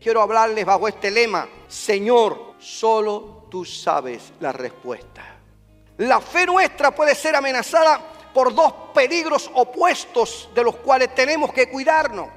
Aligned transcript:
quiero 0.00 0.22
hablarles 0.22 0.64
bajo 0.64 0.88
este 0.88 1.10
lema, 1.10 1.48
Señor, 1.68 2.54
solo 2.58 3.46
tú 3.50 3.64
sabes 3.64 4.32
la 4.40 4.52
respuesta. 4.52 5.36
La 5.98 6.20
fe 6.20 6.46
nuestra 6.46 6.94
puede 6.94 7.14
ser 7.14 7.36
amenazada 7.36 8.00
por 8.32 8.54
dos 8.54 8.72
peligros 8.94 9.50
opuestos 9.54 10.48
de 10.54 10.64
los 10.64 10.76
cuales 10.76 11.14
tenemos 11.14 11.52
que 11.52 11.68
cuidarnos. 11.68 12.28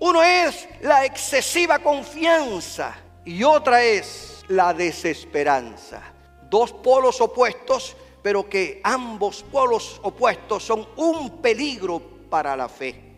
Uno 0.00 0.22
es 0.22 0.68
la 0.82 1.04
excesiva 1.04 1.78
confianza 1.78 2.96
y 3.24 3.42
otra 3.42 3.82
es 3.82 4.44
la 4.48 4.74
desesperanza. 4.74 6.02
Dos 6.48 6.72
polos 6.72 7.20
opuestos, 7.20 7.96
pero 8.22 8.48
que 8.48 8.80
ambos 8.82 9.42
polos 9.42 10.00
opuestos 10.02 10.64
son 10.64 10.86
un 10.96 11.40
peligro 11.40 12.00
para 12.28 12.56
la 12.56 12.68
fe. 12.68 13.09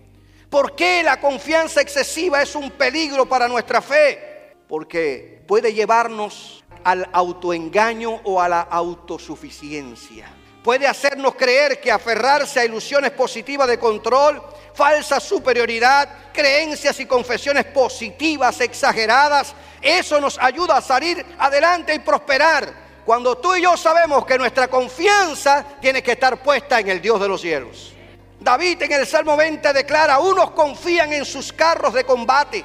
¿Por 0.53 0.75
qué 0.75 1.03
la 1.03 1.19
confianza 1.19 1.81
excesiva 1.81 2.43
es 2.43 2.55
un 2.55 2.73
peligro 2.73 3.25
para 3.25 3.49
nuestra 3.49 3.81
fe? 3.81 4.53
Porque 4.69 5.43
puede 5.49 5.73
llevarnos 5.73 6.63
al 6.85 7.09
autoengaño 7.11 8.21
o 8.25 8.39
a 8.39 8.51
la 8.51 8.61
autosuficiencia. 8.61 10.29
Puede 10.63 10.87
hacernos 10.87 11.37
creer 11.37 11.81
que 11.81 11.91
aferrarse 11.91 12.61
a 12.61 12.67
ilusiones 12.67 13.13
positivas 13.13 13.67
de 13.67 13.79
control, 13.79 14.43
falsa 14.75 15.21
superioridad, 15.21 16.31
creencias 16.35 17.01
y 17.01 17.07
confesiones 17.07 17.65
positivas 17.65 18.61
exageradas, 18.61 19.55
eso 19.81 20.21
nos 20.21 20.39
ayuda 20.39 20.77
a 20.77 20.83
salir 20.83 21.25
adelante 21.39 21.95
y 21.95 22.01
prosperar. 22.01 22.75
Cuando 23.07 23.39
tú 23.39 23.55
y 23.55 23.63
yo 23.63 23.75
sabemos 23.79 24.27
que 24.27 24.37
nuestra 24.37 24.69
confianza 24.69 25.65
tiene 25.81 26.03
que 26.03 26.13
estar 26.13 26.43
puesta 26.43 26.79
en 26.79 26.91
el 26.91 27.01
Dios 27.01 27.19
de 27.19 27.29
los 27.29 27.41
cielos. 27.41 27.95
David 28.43 28.83
en 28.83 28.93
el 28.93 29.07
Salmo 29.07 29.37
20 29.37 29.73
declara, 29.73 30.19
unos 30.19 30.51
confían 30.53 31.13
en 31.13 31.25
sus 31.25 31.53
carros 31.53 31.95
de 31.95 32.05
combate, 32.05 32.65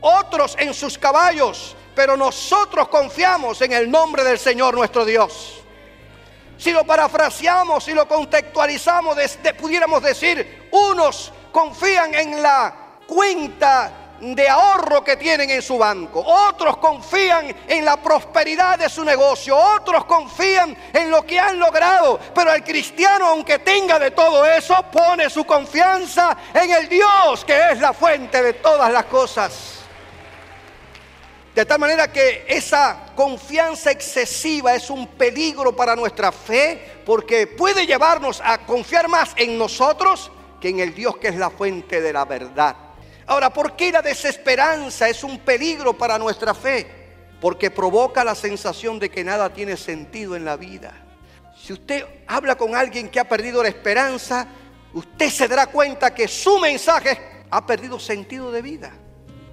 otros 0.00 0.56
en 0.58 0.74
sus 0.74 0.98
caballos, 0.98 1.76
pero 1.94 2.16
nosotros 2.16 2.88
confiamos 2.88 3.60
en 3.62 3.72
el 3.72 3.90
nombre 3.90 4.24
del 4.24 4.38
Señor 4.38 4.74
nuestro 4.74 5.04
Dios. 5.04 5.62
Si 6.56 6.72
lo 6.72 6.84
parafraseamos, 6.84 7.84
si 7.84 7.92
lo 7.92 8.06
contextualizamos, 8.06 9.16
pudiéramos 9.58 10.02
decir, 10.02 10.68
unos 10.70 11.32
confían 11.52 12.14
en 12.14 12.42
la 12.42 12.74
cuenta 13.06 14.03
de 14.20 14.48
ahorro 14.48 15.02
que 15.02 15.16
tienen 15.16 15.50
en 15.50 15.62
su 15.62 15.78
banco. 15.78 16.22
Otros 16.24 16.76
confían 16.78 17.54
en 17.66 17.84
la 17.84 17.96
prosperidad 17.96 18.78
de 18.78 18.88
su 18.88 19.04
negocio. 19.04 19.56
Otros 19.56 20.04
confían 20.04 20.76
en 20.92 21.10
lo 21.10 21.24
que 21.26 21.38
han 21.38 21.58
logrado. 21.58 22.18
Pero 22.34 22.52
el 22.52 22.62
cristiano, 22.62 23.26
aunque 23.26 23.58
tenga 23.58 23.98
de 23.98 24.10
todo 24.12 24.44
eso, 24.44 24.74
pone 24.90 25.28
su 25.28 25.44
confianza 25.44 26.36
en 26.52 26.70
el 26.70 26.88
Dios 26.88 27.44
que 27.44 27.70
es 27.72 27.80
la 27.80 27.92
fuente 27.92 28.42
de 28.42 28.54
todas 28.54 28.90
las 28.92 29.04
cosas. 29.06 29.80
De 31.54 31.64
tal 31.64 31.78
manera 31.78 32.10
que 32.10 32.44
esa 32.48 33.12
confianza 33.14 33.92
excesiva 33.92 34.74
es 34.74 34.90
un 34.90 35.06
peligro 35.06 35.74
para 35.76 35.94
nuestra 35.94 36.32
fe 36.32 37.00
porque 37.06 37.46
puede 37.46 37.86
llevarnos 37.86 38.42
a 38.44 38.58
confiar 38.58 39.06
más 39.06 39.34
en 39.36 39.56
nosotros 39.56 40.32
que 40.60 40.70
en 40.70 40.80
el 40.80 40.94
Dios 40.94 41.16
que 41.18 41.28
es 41.28 41.36
la 41.36 41.50
fuente 41.50 42.00
de 42.00 42.12
la 42.12 42.24
verdad. 42.24 42.74
Ahora, 43.26 43.50
¿por 43.50 43.74
qué 43.74 43.90
la 43.90 44.02
desesperanza 44.02 45.08
es 45.08 45.24
un 45.24 45.38
peligro 45.38 45.96
para 45.96 46.18
nuestra 46.18 46.52
fe? 46.54 46.86
Porque 47.40 47.70
provoca 47.70 48.22
la 48.22 48.34
sensación 48.34 48.98
de 48.98 49.10
que 49.10 49.24
nada 49.24 49.52
tiene 49.52 49.76
sentido 49.76 50.36
en 50.36 50.44
la 50.44 50.56
vida. 50.56 50.92
Si 51.56 51.72
usted 51.72 52.04
habla 52.26 52.56
con 52.56 52.74
alguien 52.74 53.08
que 53.08 53.18
ha 53.18 53.28
perdido 53.28 53.62
la 53.62 53.70
esperanza, 53.70 54.46
usted 54.92 55.30
se 55.30 55.48
dará 55.48 55.68
cuenta 55.68 56.14
que 56.14 56.28
su 56.28 56.58
mensaje 56.58 57.44
ha 57.50 57.64
perdido 57.64 57.98
sentido 57.98 58.52
de 58.52 58.60
vida. 58.60 58.92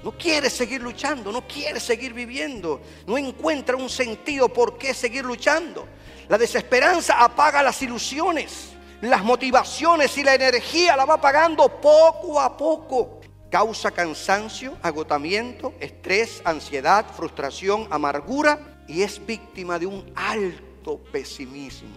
No 0.03 0.17
quiere 0.17 0.49
seguir 0.49 0.81
luchando, 0.81 1.31
no 1.31 1.47
quiere 1.47 1.79
seguir 1.79 2.13
viviendo, 2.13 2.81
no 3.05 3.17
encuentra 3.17 3.77
un 3.77 3.89
sentido 3.89 4.49
por 4.49 4.77
qué 4.77 4.93
seguir 4.93 5.23
luchando. 5.23 5.87
La 6.27 6.37
desesperanza 6.37 7.23
apaga 7.23 7.61
las 7.61 7.81
ilusiones, 7.81 8.69
las 9.01 9.23
motivaciones 9.23 10.17
y 10.17 10.23
la 10.23 10.33
energía 10.33 10.97
la 10.97 11.05
va 11.05 11.13
apagando 11.13 11.79
poco 11.79 12.41
a 12.41 12.57
poco 12.57 13.20
causa 13.51 13.91
cansancio, 13.91 14.77
agotamiento, 14.81 15.73
estrés, 15.81 16.41
ansiedad, 16.45 17.05
frustración, 17.13 17.85
amargura 17.91 18.83
y 18.87 19.03
es 19.03 19.23
víctima 19.23 19.77
de 19.77 19.85
un 19.85 20.09
alto 20.15 20.97
pesimismo. 21.11 21.89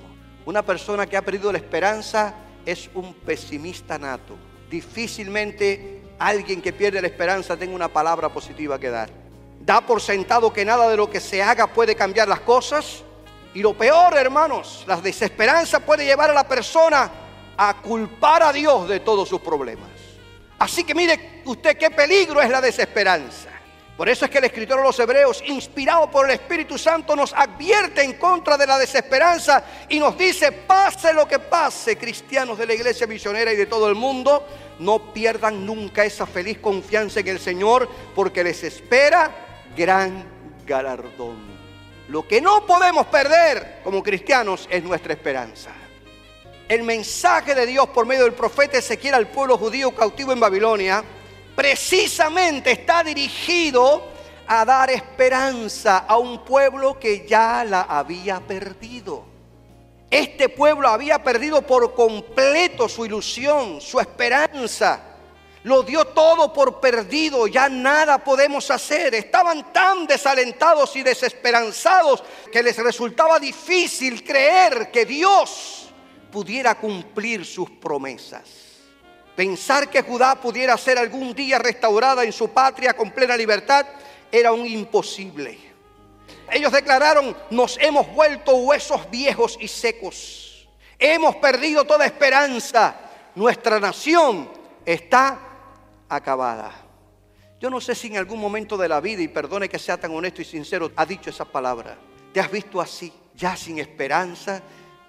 Una 0.45 0.63
persona 0.63 1.07
que 1.07 1.17
ha 1.17 1.23
perdido 1.23 1.53
la 1.53 1.59
esperanza 1.59 2.35
es 2.67 2.91
un 2.93 3.15
pesimista 3.15 3.97
nato. 3.99 4.35
Difícilmente 4.69 6.03
alguien 6.19 6.61
que 6.61 6.73
pierde 6.73 7.01
la 7.01 7.07
esperanza 7.07 7.57
tenga 7.57 7.75
una 7.75 7.89
palabra 7.89 8.29
positiva 8.29 8.79
que 8.79 8.91
dar. 8.91 9.09
Da 9.61 9.81
por 9.81 10.03
sentado 10.03 10.53
que 10.53 10.65
nada 10.65 10.89
de 10.89 10.97
lo 10.97 11.09
que 11.09 11.21
se 11.21 11.41
haga 11.41 11.69
puede 11.69 11.95
cambiar 11.95 12.27
las 12.27 12.41
cosas. 12.41 13.05
Y 13.55 13.61
lo 13.61 13.79
peor, 13.79 14.17
hermanos, 14.17 14.85
la 14.89 15.01
desesperanza 15.01 15.79
puede 15.79 16.05
llevar 16.05 16.31
a 16.31 16.35
la 16.35 16.49
persona 16.49 17.11
a 17.57 17.81
culpar 17.81 18.43
a 18.43 18.53
Dios 18.53 18.89
de 18.89 18.99
todos 18.99 19.29
sus 19.29 19.41
problemas. 19.41 20.14
Así 20.65 20.83
que 20.83 20.95
mire 20.95 21.43
usted 21.45 21.77
qué 21.77 21.91
peligro 21.91 22.41
es 22.41 22.49
la 22.49 22.59
desesperanza. 22.59 23.51
Por 23.99 24.09
eso 24.09 24.25
es 24.25 24.31
que 24.31 24.39
el 24.39 24.45
escritor 24.45 24.79
de 24.79 24.85
los 24.85 24.99
Hebreos, 24.99 25.45
inspirado 25.47 26.11
por 26.11 26.25
el 26.25 26.37
Espíritu 26.37 26.79
Santo, 26.79 27.15
nos 27.15 27.35
advierte 27.35 28.03
en 28.03 28.15
contra 28.15 28.57
de 28.57 28.67
la 28.67 28.79
desesperanza 28.79 29.63
y 29.91 29.99
nos 29.99 30.17
dice, 30.17 30.53
pase 30.53 31.13
lo 31.13 31.29
que 31.29 31.39
pase, 31.39 31.99
cristianos 31.99 32.57
de 32.57 32.65
la 32.65 32.73
iglesia 32.73 33.07
misionera 33.07 33.53
y 33.53 33.57
de 33.57 33.67
todo 33.67 33.91
el 33.91 33.95
mundo, 33.95 34.49
no 34.79 35.13
pierdan 35.13 35.67
nunca 35.67 36.03
esa 36.03 36.25
feliz 36.25 36.61
confianza 36.61 37.21
en 37.21 37.29
el 37.29 37.41
Señor, 37.41 37.87
porque 38.15 38.43
les 38.43 38.65
espera 38.65 39.31
gran 39.77 40.25
galardón. 40.67 41.45
Lo 42.09 42.27
que 42.27 42.41
no 42.41 42.65
podemos 42.65 43.07
perder 43.09 43.81
como 43.85 44.03
cristianos 44.03 44.67
es 44.71 44.83
nuestra 44.83 45.13
esperanza 45.13 45.84
el 46.69 46.83
mensaje 46.83 47.55
de 47.55 47.67
Dios 47.67 47.89
por 47.89 48.07
medio 48.07 48.25
del 48.25 48.35
profeta 48.35 48.79
Ezequiel 48.79 49.15
al 49.15 49.29
pueblo 49.29 49.59
judío 49.59 49.95
cautivo 49.95 50.33
en 50.33 50.41
Babilonia, 50.41 51.05
precisamente 51.55 52.73
está 52.73 53.03
dirigido 53.05 54.03
a 54.47 54.65
dar 54.65 54.91
esperanza 54.91 55.99
a 55.99 56.17
un 56.17 56.45
pueblo 56.45 56.99
que 56.99 57.27
ya 57.27 57.65
la 57.65 57.83
había 57.83 58.41
perdido. 58.41 59.25
Este 60.11 60.49
pueblo 60.49 60.89
había 60.89 61.23
perdido 61.23 61.63
por 61.63 61.95
completo 61.95 62.89
su 62.89 63.05
ilusión, 63.05 63.81
su 63.81 63.99
esperanza. 63.99 65.01
Lo 65.65 65.83
dio 65.83 66.05
todo 66.05 66.53
por 66.53 66.79
perdido, 66.79 67.47
ya 67.47 67.69
nada 67.69 68.23
podemos 68.23 68.71
hacer. 68.71 69.15
Estaban 69.15 69.73
tan 69.73 70.07
desalentados 70.07 70.95
y 70.95 71.03
desesperanzados 71.03 72.23
que 72.53 72.63
les 72.63 72.77
resultaba 72.77 73.41
difícil 73.41 74.23
creer 74.23 74.91
que 74.91 75.07
Dios 75.07 75.85
pudiera 76.35 76.75
cumplir 76.75 77.45
sus 77.45 77.71
promesas. 77.71 78.43
Pensar 79.37 79.89
que 79.89 80.03
Judá 80.03 80.35
pudiera 80.35 80.77
ser 80.77 80.99
algún 80.99 81.33
día 81.33 81.61
restaurada 81.61 82.25
en 82.25 82.33
su 82.33 82.49
patria 82.51 82.93
con 82.93 83.13
plena 83.13 83.37
libertad 83.37 83.87
era 84.33 84.53
un 84.53 84.67
imposible. 84.67 85.57
Ellos 86.51 86.73
declararon, 86.73 87.37
nos 87.51 87.79
hemos 87.81 88.13
vuelto 88.13 88.57
huesos 88.57 89.09
viejos 89.13 89.57
y 89.61 89.69
secos. 89.69 90.67
Hemos 90.99 91.37
perdido 91.37 91.85
toda 91.85 92.05
esperanza. 92.05 92.97
Nuestra 93.37 93.79
nación 93.79 94.51
está 94.85 95.39
acabada. 96.09 96.73
Yo 97.61 97.71
no 97.71 97.81
sé 97.81 97.95
si 97.95 98.09
en 98.09 98.17
algún 98.17 98.41
momento 98.41 98.77
de 98.77 98.89
la 98.89 99.01
vida, 99.01 99.23
y 99.23 99.29
perdone 99.29 99.69
que 99.69 99.79
sea 99.79 99.99
tan 99.99 100.11
honesto 100.11 100.43
y 100.43 100.45
sincero, 100.45 100.91
ha 100.97 101.07
dicho 101.07 101.31
esa 101.31 101.45
palabra. 101.45 101.97
¿Te 102.33 102.41
has 102.41 102.51
visto 102.51 102.81
así, 102.81 103.13
ya 103.37 103.57
sin 103.57 103.79
esperanza, 103.79 104.61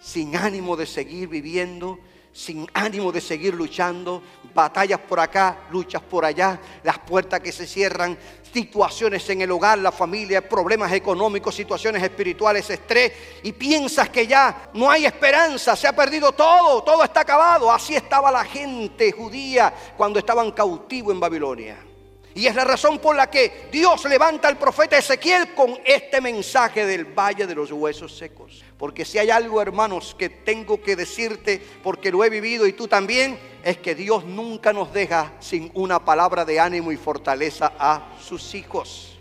sin 0.05 0.35
ánimo 0.35 0.75
de 0.75 0.85
seguir 0.85 1.27
viviendo, 1.27 1.97
sin 2.31 2.67
ánimo 2.75 3.11
de 3.11 3.19
seguir 3.19 3.55
luchando, 3.55 4.21
batallas 4.53 4.99
por 4.99 5.19
acá, 5.19 5.65
luchas 5.71 6.01
por 6.03 6.23
allá, 6.23 6.59
las 6.83 6.99
puertas 6.99 7.39
que 7.39 7.51
se 7.51 7.65
cierran, 7.65 8.15
situaciones 8.53 9.27
en 9.31 9.41
el 9.41 9.49
hogar, 9.49 9.79
la 9.79 9.91
familia, 9.91 10.47
problemas 10.47 10.91
económicos, 10.93 11.55
situaciones 11.55 12.03
espirituales, 12.03 12.69
estrés, 12.69 13.13
y 13.41 13.51
piensas 13.53 14.09
que 14.09 14.27
ya 14.27 14.69
no 14.75 14.91
hay 14.91 15.07
esperanza, 15.07 15.75
se 15.75 15.87
ha 15.87 15.95
perdido 15.95 16.33
todo, 16.33 16.83
todo 16.83 17.03
está 17.03 17.21
acabado. 17.21 17.71
Así 17.71 17.95
estaba 17.95 18.31
la 18.31 18.45
gente 18.45 19.11
judía 19.11 19.73
cuando 19.97 20.19
estaban 20.19 20.51
cautivos 20.51 21.15
en 21.15 21.19
Babilonia. 21.19 21.94
Y 22.35 22.47
es 22.47 22.55
la 22.55 22.65
razón 22.65 22.99
por 22.99 23.15
la 23.15 23.29
que 23.29 23.69
Dios 23.71 24.03
levanta 24.03 24.49
al 24.49 24.57
profeta 24.57 24.97
Ezequiel 24.97 25.53
con 25.53 25.79
este 25.85 26.19
mensaje 26.19 26.85
del 26.85 27.05
valle 27.05 27.47
de 27.47 27.55
los 27.55 27.71
huesos 27.71 28.17
secos. 28.17 28.61
Porque 28.77 29.05
si 29.05 29.17
hay 29.17 29.29
algo, 29.29 29.61
hermanos, 29.61 30.13
que 30.19 30.27
tengo 30.27 30.81
que 30.81 30.97
decirte, 30.97 31.65
porque 31.81 32.11
lo 32.11 32.25
he 32.25 32.29
vivido 32.29 32.67
y 32.67 32.73
tú 32.73 32.89
también, 32.89 33.39
es 33.63 33.77
que 33.77 33.95
Dios 33.95 34.25
nunca 34.25 34.73
nos 34.73 34.91
deja 34.91 35.31
sin 35.39 35.71
una 35.75 36.03
palabra 36.03 36.43
de 36.43 36.59
ánimo 36.59 36.91
y 36.91 36.97
fortaleza 36.97 37.71
a 37.79 38.09
sus 38.21 38.53
hijos. 38.53 39.17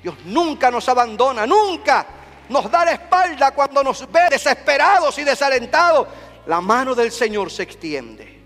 Dios 0.00 0.14
nunca 0.24 0.70
nos 0.70 0.88
abandona, 0.88 1.44
nunca 1.44 2.06
nos 2.48 2.70
da 2.70 2.84
la 2.84 2.92
espalda 2.92 3.50
cuando 3.50 3.82
nos 3.82 4.10
ve 4.10 4.20
desesperados 4.30 5.18
y 5.18 5.24
desalentados. 5.24 6.06
La 6.46 6.60
mano 6.60 6.94
del 6.94 7.10
Señor 7.10 7.50
se 7.50 7.64
extiende. 7.64 8.40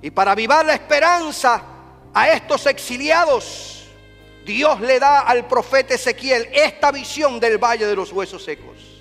Y 0.00 0.12
para 0.12 0.30
avivar 0.30 0.64
la 0.64 0.74
esperanza 0.74 1.71
a 2.14 2.30
estos 2.30 2.66
exiliados, 2.66 3.84
Dios 4.44 4.80
le 4.80 4.98
da 4.98 5.20
al 5.20 5.46
profeta 5.46 5.94
Ezequiel 5.94 6.48
esta 6.52 6.90
visión 6.90 7.38
del 7.38 7.58
valle 7.58 7.86
de 7.86 7.94
los 7.94 8.12
huesos 8.12 8.44
secos. 8.44 8.92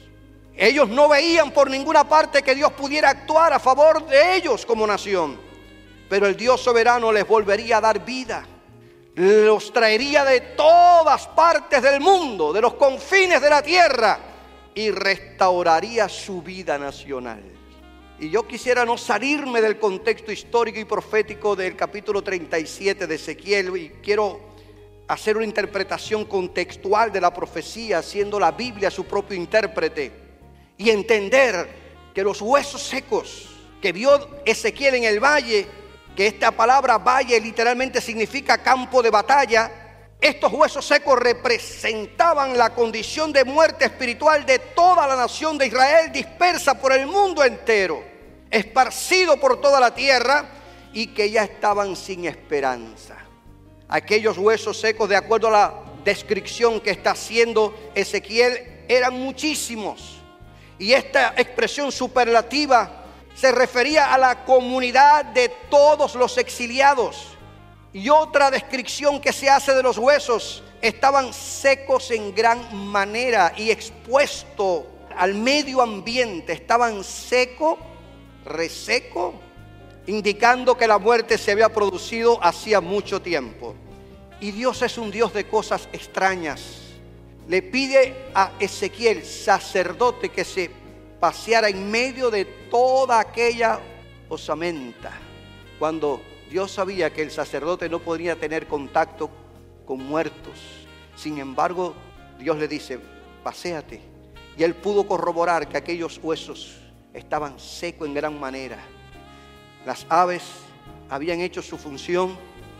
Ellos 0.56 0.90
no 0.90 1.10
veían 1.10 1.52
por 1.52 1.69
ninguna 1.69 2.08
parte 2.08 2.44
que 2.44 2.54
Dios 2.54 2.72
pudiera 2.74 3.10
actuar 3.10 3.54
a 3.54 3.60
favor 3.60 4.06
de 4.06 4.36
ellos 4.36 4.66
como 4.66 4.86
nación, 4.86 5.40
pero 6.10 6.28
el 6.28 6.36
Dios 6.36 6.62
soberano 6.62 7.12
les 7.12 7.28
volvería 7.28 7.78
a 7.78 7.81
dar 7.81 8.06
vida. 8.06 8.46
Los 9.16 9.74
traería 9.74 10.24
de 10.24 10.42
todas 10.42 11.28
partes 11.28 11.81
del 11.81 12.00
mundo, 12.00 12.54
de 12.54 12.62
los 12.62 12.75
confines 12.75 13.42
de 13.42 13.50
la 13.50 13.62
tierra, 13.62 14.19
y 14.74 14.92
restauraría 14.92 16.08
su 16.08 16.42
vida 16.42 16.78
nacional. 16.78 17.61
Y 18.22 18.30
yo 18.30 18.48
quisiera 18.48 18.86
no 18.86 19.00
salirme 19.00 19.62
del 19.62 19.80
contexto 19.80 20.32
histórico 20.32 20.80
y 20.80 20.86
profético 20.86 21.56
del 21.56 21.76
capítulo 21.76 22.22
37 22.22 23.08
de 23.08 23.16
Ezequiel 23.16 23.76
y 23.76 23.90
quiero 24.00 24.40
hacer 25.08 25.38
una 25.38 25.46
interpretación 25.48 26.26
contextual 26.26 27.12
de 27.12 27.20
la 27.20 27.34
profecía, 27.34 28.04
siendo 28.04 28.40
la 28.40 28.52
Biblia 28.52 28.92
su 28.92 29.06
propio 29.06 29.36
intérprete 29.36 30.12
y 30.78 30.92
entender 30.92 31.68
que 32.14 32.22
los 32.22 32.44
huesos 32.44 32.84
secos 32.84 33.50
que 33.82 33.92
vio 33.92 34.44
Ezequiel 34.46 34.94
en 34.94 35.06
el 35.06 35.20
valle, 35.20 35.66
que 36.16 36.28
esta 36.28 36.52
palabra 36.52 37.00
valle 37.00 37.42
literalmente 37.42 38.00
significa 38.00 38.62
campo 38.62 39.02
de 39.02 39.10
batalla, 39.10 39.72
estos 40.22 40.54
huesos 40.54 40.86
secos 40.86 41.18
representaban 41.18 42.56
la 42.56 42.76
condición 42.76 43.34
de 43.34 43.46
muerte 43.46 43.86
espiritual 43.86 44.46
de 44.46 44.60
toda 44.60 45.08
la 45.08 45.16
nación 45.16 45.58
de 45.58 45.66
Israel 45.66 46.12
dispersa 46.12 46.80
por 46.80 46.92
el 46.94 47.08
mundo 47.08 47.44
entero 47.44 48.11
esparcido 48.51 49.38
por 49.38 49.59
toda 49.62 49.80
la 49.80 49.95
tierra 49.95 50.50
y 50.94 51.07
que 51.07 51.31
ya 51.31 51.44
estaban 51.44 51.95
sin 51.95 52.25
esperanza. 52.25 53.18
Aquellos 53.88 54.38
huesos 54.38 54.80
secos, 54.80 55.09
de 55.09 55.15
acuerdo 55.15 55.48
a 55.48 55.51
la 55.51 55.74
descripción 56.03 56.80
que 56.80 56.92
está 56.92 57.12
haciendo 57.12 57.74
Ezequiel, 57.95 58.83
eran 58.88 59.13
muchísimos. 59.13 60.18
Y 60.77 60.94
esta 60.94 61.33
expresión 61.38 61.92
superlativa 61.92 63.06
se 63.36 63.51
refería 63.51 64.13
a 64.13 64.18
la 64.18 64.44
comunidad 64.44 65.25
de 65.25 65.50
todos 65.69 66.15
los 66.15 66.38
exiliados. 66.38 67.38
Y 67.94 68.09
otra 68.09 68.51
descripción 68.51 69.19
que 69.19 69.33
se 69.33 69.50
hace 69.50 69.74
de 69.74 69.83
los 69.83 69.98
huesos, 69.98 70.63
estaban 70.81 71.33
secos 71.33 72.12
en 72.12 72.33
gran 72.33 72.75
manera 72.75 73.53
y 73.56 73.69
expuestos 73.69 74.86
al 75.15 75.36
medio 75.36 75.81
ambiente, 75.81 76.53
estaban 76.53 77.03
secos 77.03 77.77
reseco, 78.46 79.34
indicando 80.08 80.78
que 80.78 80.88
la 80.88 80.98
muerte 80.98 81.38
se 81.38 81.52
había 81.52 81.70
producido 81.70 82.44
hacía 82.44 82.82
mucho 82.82 83.22
tiempo. 83.22 83.76
Y 84.40 84.52
Dios 84.52 84.82
es 84.82 84.98
un 84.98 85.12
Dios 85.12 85.34
de 85.34 85.46
cosas 85.46 85.88
extrañas. 85.94 86.80
Le 87.48 87.62
pide 87.62 88.30
a 88.34 88.54
Ezequiel, 88.60 89.24
sacerdote, 89.24 90.30
que 90.30 90.44
se 90.44 90.72
paseara 91.20 91.70
en 91.70 91.90
medio 91.92 92.32
de 92.32 92.46
toda 92.46 93.20
aquella 93.20 93.80
osamenta. 94.30 95.12
Cuando 95.78 96.22
Dios 96.50 96.72
sabía 96.72 97.14
que 97.14 97.22
el 97.22 97.32
sacerdote 97.32 97.88
no 97.88 98.00
podría 98.00 98.36
tener 98.36 98.68
contacto 98.68 99.30
con 99.86 100.04
muertos. 100.04 100.58
Sin 101.16 101.38
embargo, 101.38 101.94
Dios 102.40 102.58
le 102.58 102.68
dice, 102.68 103.00
paséate. 103.44 104.02
Y 104.58 104.64
él 104.64 104.74
pudo 104.76 105.08
corroborar 105.08 105.70
que 105.70 105.78
aquellos 105.78 106.20
huesos 106.22 106.81
estaban 107.13 107.60
secos 107.60 108.08
en 108.08 108.13
gran 108.13 108.40
manera. 108.40 108.80
Las 109.86 110.06
aves 110.10 110.44
habían 111.10 111.42
hecho 111.42 111.62
su 111.62 111.78
función 111.78 112.38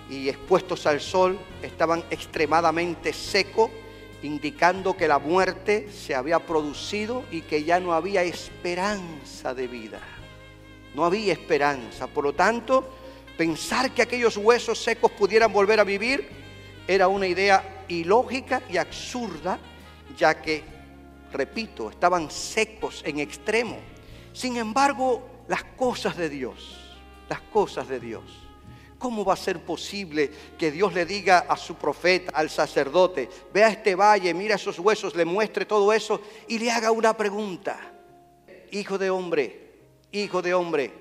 y 0.10 0.30
expuestos 0.30 0.86
al 0.86 1.00
sol 1.00 1.40
estaban 1.62 2.04
extremadamente 2.10 3.14
secos, 3.14 3.70
indicando 4.24 4.96
que 4.96 5.08
la 5.08 5.20
muerte 5.20 5.90
se 5.92 6.14
había 6.14 6.40
producido 6.40 7.24
y 7.32 7.42
que 7.42 7.64
ya 7.64 7.80
no 7.80 7.94
había 7.94 8.24
esperanza 8.24 9.54
de 9.54 9.68
vida. 9.68 10.00
No 10.94 11.06
había 11.06 11.34
esperanza. 11.34 12.08
Por 12.08 12.26
lo 12.26 12.34
tanto, 12.34 12.94
pensar 13.38 13.92
que 13.94 14.02
aquellos 14.02 14.38
huesos 14.38 14.78
secos 14.84 15.12
pudieran 15.12 15.52
volver 15.52 15.80
a 15.80 15.84
vivir 15.86 16.28
era 16.88 17.08
una 17.08 17.26
idea 17.26 17.86
ilógica 17.88 18.62
y 18.70 18.78
absurda, 18.78 19.60
ya 20.18 20.42
que, 20.42 20.64
repito, 21.32 21.90
estaban 21.90 22.30
secos 22.30 23.02
en 23.06 23.20
extremo. 23.20 23.78
Sin 24.34 24.58
embargo, 24.58 25.22
las 25.48 25.64
cosas 25.64 26.18
de 26.18 26.30
Dios, 26.30 26.80
las 27.30 27.42
cosas 27.42 27.88
de 27.88 28.00
Dios. 28.00 28.24
¿Cómo 28.98 29.26
va 29.26 29.34
a 29.34 29.38
ser 29.38 29.60
posible 29.66 30.30
que 30.58 30.72
Dios 30.72 30.94
le 30.94 31.06
diga 31.06 31.40
a 31.50 31.58
su 31.58 31.76
profeta, 31.76 32.32
al 32.36 32.50
sacerdote, 32.50 33.28
vea 33.52 33.70
este 33.70 33.96
valle, 33.96 34.34
mira 34.34 34.56
esos 34.56 34.78
huesos, 34.78 35.16
le 35.16 35.26
muestre 35.26 35.66
todo 35.66 35.92
eso 35.92 36.22
y 36.48 36.60
le 36.60 36.70
haga 36.72 36.92
una 36.92 37.18
pregunta? 37.18 37.80
Hijo 38.72 38.98
de 38.98 39.10
hombre, 39.10 39.72
hijo 40.12 40.42
de 40.42 40.54
hombre, 40.54 40.94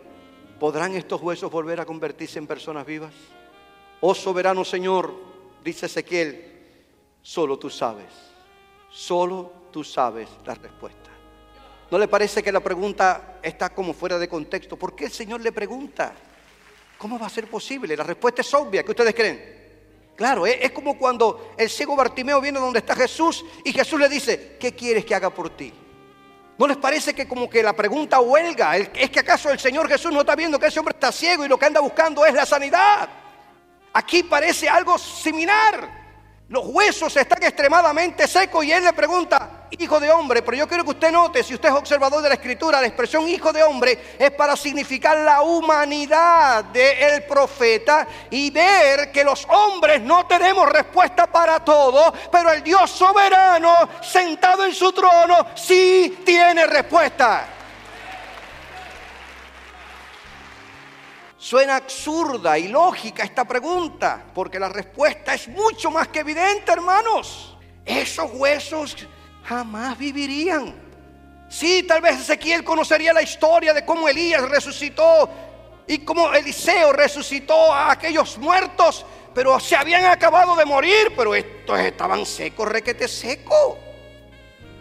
¿podrán 0.59 0.95
estos 0.97 1.21
huesos 1.21 1.51
volver 1.51 1.81
a 1.81 1.85
convertirse 1.85 2.39
en 2.39 2.47
personas 2.47 2.87
vivas? 2.87 3.13
Oh 4.01 4.15
soberano 4.15 4.65
Señor, 4.65 5.15
dice 5.63 5.87
Ezequiel, 5.87 6.45
solo 7.21 7.59
tú 7.59 7.69
sabes, 7.69 8.13
solo 8.91 9.53
tú 9.71 9.85
sabes 9.85 10.29
la 10.47 10.55
respuesta. 10.55 11.00
¿No 11.91 11.99
le 11.99 12.07
parece 12.07 12.43
que 12.43 12.53
la 12.53 12.61
pregunta 12.61 13.39
está 13.43 13.71
como 13.71 13.93
fuera 13.93 14.19
de 14.19 14.29
contexto? 14.29 14.77
¿Por 14.77 14.95
qué 14.95 15.07
el 15.07 15.13
Señor 15.13 15.41
le 15.41 15.51
pregunta? 15.51 16.13
¿Cómo 16.97 17.19
va 17.19 17.27
a 17.27 17.31
ser 17.31 17.49
posible? 17.49 17.97
La 17.97 18.05
respuesta 18.05 18.43
es 18.43 18.55
obvia. 18.55 18.85
¿Qué 18.85 18.91
ustedes 18.91 19.15
creen? 19.15 19.61
Claro, 20.15 20.47
es 20.47 20.71
como 20.73 20.99
cuando 20.99 21.55
el 21.57 21.71
ciego 21.71 21.97
Bartimeo 21.97 22.41
viene 22.41 22.61
donde 22.61 22.81
está 22.81 22.95
Jesús 22.95 23.45
y 23.65 23.73
Jesús 23.73 23.99
le 23.99 24.09
dice, 24.09 24.57
¿qué 24.61 24.75
quieres 24.75 25.05
que 25.05 25.15
haga 25.15 25.31
por 25.31 25.51
ti? 25.57 25.73
¿No 26.59 26.67
les 26.67 26.77
parece 26.77 27.15
que 27.15 27.27
como 27.27 27.49
que 27.49 27.63
la 27.63 27.73
pregunta 27.73 28.21
huelga? 28.21 28.77
¿Es 28.77 29.09
que 29.11 29.21
acaso 29.21 29.51
el 29.51 29.59
Señor 29.59 29.89
Jesús 29.89 30.13
no 30.13 30.21
está 30.21 30.37
viendo 30.37 30.59
que 30.59 30.67
ese 30.67 30.79
hombre 30.79 30.95
está 30.95 31.11
ciego 31.11 31.43
y 31.45 31.49
lo 31.49 31.59
que 31.59 31.65
anda 31.65 31.81
buscando 31.81 32.25
es 32.27 32.35
la 32.35 32.45
sanidad? 32.45 33.09
Aquí 33.95 34.23
parece 34.23 34.69
algo 34.69 34.99
similar. 34.99 36.00
Los 36.51 36.67
huesos 36.67 37.17
están 37.17 37.45
extremadamente 37.45 38.27
secos 38.27 38.65
y 38.65 38.73
él 38.73 38.83
le 38.83 38.93
pregunta, 38.93 39.69
hijo 39.71 40.01
de 40.01 40.11
hombre, 40.11 40.43
pero 40.43 40.57
yo 40.57 40.67
quiero 40.67 40.83
que 40.83 40.91
usted 40.91 41.13
note, 41.13 41.45
si 41.45 41.55
usted 41.55 41.69
es 41.69 41.75
observador 41.77 42.21
de 42.21 42.29
la 42.29 42.35
escritura, 42.35 42.81
la 42.81 42.89
expresión 42.89 43.29
hijo 43.29 43.53
de 43.53 43.63
hombre 43.63 44.17
es 44.19 44.33
para 44.33 44.57
significar 44.57 45.17
la 45.19 45.43
humanidad 45.43 46.65
del 46.65 47.23
profeta 47.23 48.05
y 48.31 48.51
ver 48.51 49.13
que 49.13 49.23
los 49.23 49.47
hombres 49.49 50.01
no 50.01 50.27
tenemos 50.27 50.69
respuesta 50.69 51.29
para 51.29 51.61
todo, 51.61 52.13
pero 52.33 52.51
el 52.51 52.65
Dios 52.65 52.91
soberano 52.91 53.89
sentado 54.03 54.65
en 54.65 54.75
su 54.75 54.91
trono 54.91 55.47
sí 55.55 56.19
tiene 56.27 56.67
respuesta. 56.67 57.60
Suena 61.41 61.77
absurda 61.77 62.59
y 62.59 62.69
lógica 62.69 63.23
esta 63.23 63.47
pregunta, 63.47 64.27
porque 64.35 64.61
la 64.61 64.69
respuesta 64.69 65.33
es 65.33 65.49
mucho 65.49 65.91
más 65.91 66.09
que 66.09 66.19
evidente, 66.19 66.71
hermanos. 66.71 67.57
Esos 67.83 68.31
huesos 68.35 68.95
jamás 69.45 69.97
vivirían. 69.97 70.75
Sí, 71.49 71.83
tal 71.85 72.03
vez 72.03 72.21
Ezequiel 72.21 72.63
conocería 72.63 73.15
la 73.15 73.23
historia 73.23 73.73
de 73.73 73.87
cómo 73.87 74.07
Elías 74.07 74.47
resucitó 74.51 75.31
y 75.87 76.01
cómo 76.01 76.31
Eliseo 76.31 76.93
resucitó 76.93 77.73
a 77.73 77.93
aquellos 77.93 78.37
muertos, 78.37 79.07
pero 79.35 79.59
se 79.59 79.77
habían 79.77 80.05
acabado 80.05 80.55
de 80.57 80.67
morir, 80.67 81.15
pero 81.17 81.35
estos 81.35 81.81
estaban 81.81 82.27
secos, 82.27 82.69
requete 82.69 83.09
seco. 83.09 83.79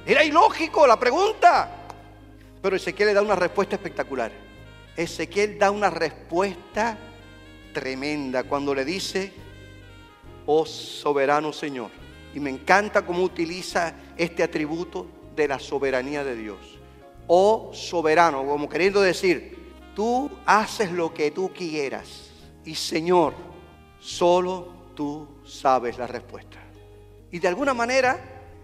Era 0.06 0.26
ilógico 0.26 0.86
la 0.86 1.00
pregunta. 1.00 1.72
Pero 2.62 2.76
Ezequiel 2.76 3.08
le 3.08 3.14
da 3.14 3.22
una 3.22 3.36
respuesta 3.36 3.76
espectacular. 3.78 4.49
Ezequiel 5.00 5.58
da 5.58 5.72
una 5.72 5.90
respuesta 5.90 6.98
tremenda 7.74 8.44
cuando 8.44 8.76
le 8.76 8.84
dice, 8.84 9.32
oh 10.46 10.66
soberano 10.66 11.54
Señor. 11.54 11.90
Y 12.34 12.42
me 12.42 12.50
encanta 12.50 13.06
cómo 13.06 13.24
utiliza 13.24 13.94
este 14.18 14.44
atributo 14.44 15.08
de 15.38 15.48
la 15.48 15.58
soberanía 15.58 16.26
de 16.26 16.36
Dios. 16.36 16.78
Oh 17.28 17.72
soberano, 17.74 18.46
como 18.46 18.68
queriendo 18.68 19.00
decir, 19.00 19.74
tú 19.96 20.30
haces 20.46 20.92
lo 20.92 21.14
que 21.14 21.32
tú 21.32 21.50
quieras. 21.54 22.32
Y 22.66 22.76
Señor, 22.76 23.36
solo 24.02 24.92
tú 24.96 25.28
sabes 25.46 25.98
la 25.98 26.08
respuesta. 26.08 26.60
Y 27.32 27.40
de 27.40 27.48
alguna 27.48 27.74
manera, 27.74 28.20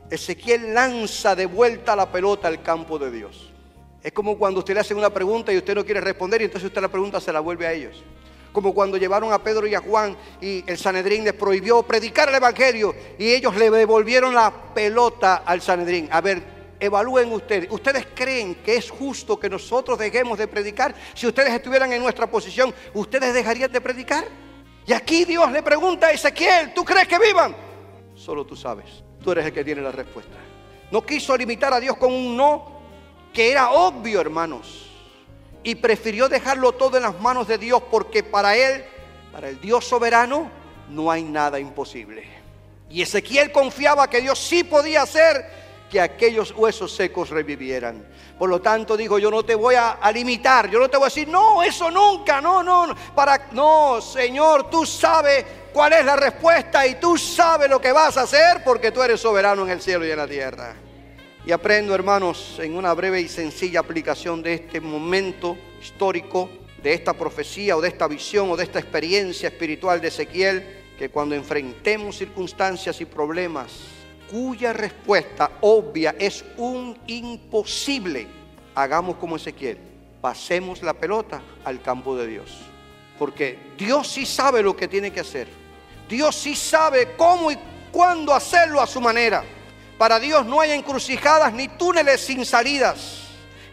Ezequiel 0.10 0.74
lanza 0.74 1.34
de 1.34 1.46
vuelta 1.46 1.96
la 1.96 2.12
pelota 2.12 2.50
al 2.50 2.62
campo 2.62 3.00
de 3.00 3.10
Dios. 3.10 3.55
Es 4.06 4.12
como 4.12 4.38
cuando 4.38 4.60
usted 4.60 4.76
le 4.76 4.82
hace 4.82 4.94
una 4.94 5.10
pregunta 5.10 5.52
y 5.52 5.58
usted 5.58 5.74
no 5.74 5.84
quiere 5.84 6.00
responder 6.00 6.40
y 6.40 6.44
entonces 6.44 6.68
usted 6.68 6.80
la 6.80 6.90
pregunta 6.90 7.20
se 7.20 7.34
la 7.34 7.40
vuelve 7.40 7.66
a 7.66 7.74
ellos. 7.74 8.04
Como 8.54 8.72
cuando 8.72 8.98
llevaron 8.98 9.34
a 9.34 9.44
Pedro 9.44 9.66
y 9.66 9.74
a 9.74 9.80
Juan 9.80 10.16
y 10.40 10.64
el 10.68 10.78
Sanedrín 10.78 11.24
les 11.24 11.34
prohibió 11.34 11.82
predicar 11.82 12.30
el 12.30 12.36
Evangelio 12.36 12.94
y 13.18 13.34
ellos 13.34 13.56
le 13.56 13.72
devolvieron 13.72 14.36
la 14.36 14.54
pelota 14.76 15.38
al 15.38 15.60
Sanedrín. 15.60 16.08
A 16.12 16.22
ver, 16.22 16.44
evalúen 16.80 17.34
ustedes. 17.34 17.68
¿Ustedes 17.72 18.06
creen 18.14 18.54
que 18.64 18.76
es 18.76 18.92
justo 18.92 19.40
que 19.40 19.50
nosotros 19.50 19.98
dejemos 19.98 20.38
de 20.38 20.48
predicar? 20.48 20.94
Si 21.16 21.26
ustedes 21.26 21.52
estuvieran 21.52 21.92
en 21.92 22.04
nuestra 22.04 22.30
posición, 22.30 22.72
¿ustedes 22.94 23.34
dejarían 23.34 23.72
de 23.72 23.82
predicar? 23.82 24.26
Y 24.86 24.94
aquí 24.94 25.26
Dios 25.26 25.52
le 25.52 25.64
pregunta 25.64 26.06
a 26.06 26.12
Ezequiel, 26.12 26.76
¿tú 26.76 26.86
crees 26.86 27.08
que 27.08 27.18
vivan? 27.18 27.56
solo 28.14 28.46
tú 28.46 28.56
sabes. 28.56 29.04
Tú 29.24 29.32
eres 29.32 29.48
el 29.48 29.52
que 29.52 29.64
tiene 29.64 29.82
la 29.82 29.92
respuesta. 29.92 30.38
No 30.92 31.04
quiso 31.04 31.36
limitar 31.36 31.74
a 31.74 31.80
Dios 31.80 31.98
con 31.98 32.14
un 32.14 32.38
no 32.38 32.75
que 33.36 33.52
era 33.52 33.70
obvio, 33.70 34.20
hermanos. 34.20 34.90
Y 35.62 35.76
prefirió 35.76 36.30
dejarlo 36.30 36.72
todo 36.72 36.98
en 36.98 37.04
las 37.04 37.20
manos 37.20 37.48
de 37.48 37.60
Dios 37.60 37.84
porque 37.92 38.24
para 38.24 38.56
él, 38.56 38.84
para 39.32 39.50
el 39.50 39.60
Dios 39.60 39.86
soberano, 39.86 40.50
no 40.90 41.12
hay 41.12 41.24
nada 41.24 41.60
imposible. 41.60 42.24
Y 42.90 43.02
Ezequiel 43.02 43.52
confiaba 43.52 44.10
que 44.10 44.22
Dios 44.22 44.40
sí 44.40 44.64
podía 44.64 45.02
hacer 45.02 45.66
que 45.90 46.00
aquellos 46.00 46.52
huesos 46.52 46.96
secos 46.96 47.30
revivieran. 47.30 48.06
Por 48.40 48.50
lo 48.50 48.62
tanto, 48.62 48.96
dijo, 48.96 49.20
yo 49.20 49.30
no 49.32 49.44
te 49.44 49.56
voy 49.56 49.76
a, 49.76 49.98
limitar, 50.14 50.70
yo 50.70 50.80
no 50.80 50.90
te 50.90 50.98
voy 50.98 51.06
a 51.06 51.10
decir, 51.10 51.28
no, 51.28 51.64
eso 51.64 51.90
nunca, 51.90 52.42
no, 52.42 52.64
no, 52.64 52.96
para, 53.14 53.48
no, 53.52 54.02
Señor, 54.02 54.70
tú 54.70 54.86
sabes 54.86 55.46
cuál 55.74 55.94
es 55.94 56.06
la 56.06 56.16
respuesta 56.16 56.86
y 56.86 56.96
tú 56.96 57.18
sabes 57.18 57.70
lo 57.70 57.80
que 57.80 57.92
vas 57.92 58.18
a 58.18 58.22
hacer 58.22 58.64
porque 58.64 58.92
tú 58.92 59.02
eres 59.02 59.20
soberano 59.20 59.64
en 59.64 59.72
el 59.72 59.82
cielo 59.82 60.06
y 60.06 60.12
en 60.12 60.18
la 60.18 60.28
tierra. 60.28 60.76
Y 61.46 61.52
aprendo, 61.52 61.94
hermanos, 61.94 62.58
en 62.60 62.76
una 62.76 62.92
breve 62.96 63.22
y 63.22 63.28
sencilla 63.28 63.80
aplicación 63.80 64.42
de 64.42 64.56
este 64.56 64.82
momento 64.82 65.56
histórico, 65.80 66.50
de 66.82 66.94
esta 66.94 67.14
profecía 67.14 67.78
o 67.78 67.82
de 67.82 67.90
esta 67.90 68.08
visión 68.08 68.50
o 68.50 68.58
de 68.58 68.64
esta 68.64 68.80
experiencia 68.80 69.50
espiritual 69.50 70.02
de 70.02 70.08
Ezequiel, 70.08 70.66
que 70.98 71.10
cuando 71.10 71.36
enfrentemos 71.36 72.18
circunstancias 72.18 73.00
y 73.00 73.06
problemas 73.06 73.72
cuya 74.32 74.74
respuesta 74.74 75.52
obvia 75.62 76.16
es 76.18 76.44
un 76.58 76.98
imposible, 77.06 78.26
hagamos 78.74 79.18
como 79.18 79.36
Ezequiel, 79.36 79.78
pasemos 80.22 80.82
la 80.82 80.96
pelota 80.96 81.44
al 81.64 81.80
campo 81.80 82.18
de 82.18 82.26
Dios. 82.26 82.58
Porque 83.20 83.60
Dios 83.78 84.08
sí 84.08 84.26
sabe 84.26 84.64
lo 84.64 84.76
que 84.76 84.88
tiene 84.88 85.12
que 85.12 85.20
hacer. 85.20 85.48
Dios 86.10 86.36
sí 86.36 86.56
sabe 86.56 87.14
cómo 87.16 87.52
y 87.52 87.58
cuándo 87.92 88.34
hacerlo 88.34 88.82
a 88.82 88.88
su 88.88 89.00
manera. 89.00 89.44
Para 89.98 90.20
Dios 90.20 90.46
no 90.46 90.60
hay 90.60 90.72
encrucijadas 90.72 91.54
ni 91.54 91.68
túneles 91.70 92.22
sin 92.22 92.46
salidas. 92.46 93.26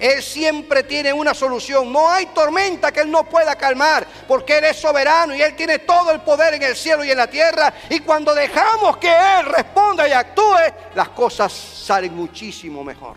Él 0.02 0.20
siempre 0.20 0.82
tiene 0.82 1.12
una 1.12 1.32
solución. 1.32 1.92
No 1.92 2.10
hay 2.10 2.26
tormenta 2.26 2.90
que 2.90 3.02
Él 3.02 3.10
no 3.10 3.22
pueda 3.22 3.54
calmar, 3.54 4.04
porque 4.26 4.58
Él 4.58 4.64
es 4.64 4.76
soberano 4.76 5.32
y 5.32 5.42
Él 5.42 5.54
tiene 5.54 5.78
todo 5.78 6.10
el 6.10 6.20
poder 6.22 6.54
en 6.54 6.62
el 6.64 6.74
cielo 6.74 7.04
y 7.04 7.12
en 7.12 7.18
la 7.18 7.28
tierra. 7.28 7.72
Y 7.88 8.00
cuando 8.00 8.34
dejamos 8.34 8.96
que 8.96 9.12
Él 9.12 9.46
responda 9.46 10.08
y 10.08 10.12
actúe, 10.12 10.56
las 10.96 11.10
cosas 11.10 11.52
salen 11.52 12.16
muchísimo 12.16 12.82
mejor. 12.82 13.16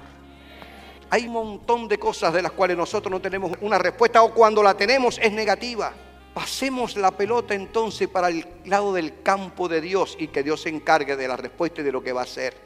Hay 1.10 1.26
un 1.26 1.34
montón 1.34 1.88
de 1.88 1.98
cosas 1.98 2.32
de 2.34 2.44
las 2.44 2.52
cuales 2.52 2.78
nosotros 2.78 3.12
no 3.12 3.20
tenemos 3.20 3.52
una 3.62 3.80
respuesta 3.80 4.22
o 4.22 4.32
cuando 4.32 4.62
la 4.62 4.76
tenemos 4.76 5.18
es 5.20 5.32
negativa. 5.32 5.92
Pasemos 6.36 6.98
la 6.98 7.10
pelota 7.10 7.56
entonces 7.56 8.08
para 8.08 8.28
el 8.28 8.46
lado 8.66 8.94
del 8.94 9.24
campo 9.24 9.68
de 9.68 9.82
Dios 9.82 10.18
y 10.20 10.28
que 10.28 10.44
Dios 10.44 10.62
se 10.62 10.70
encargue 10.70 11.16
de 11.16 11.28
la 11.28 11.38
respuesta 11.38 11.82
y 11.82 11.84
de 11.84 11.92
lo 11.92 12.04
que 12.04 12.12
va 12.12 12.22
a 12.22 12.26
hacer. 12.26 12.65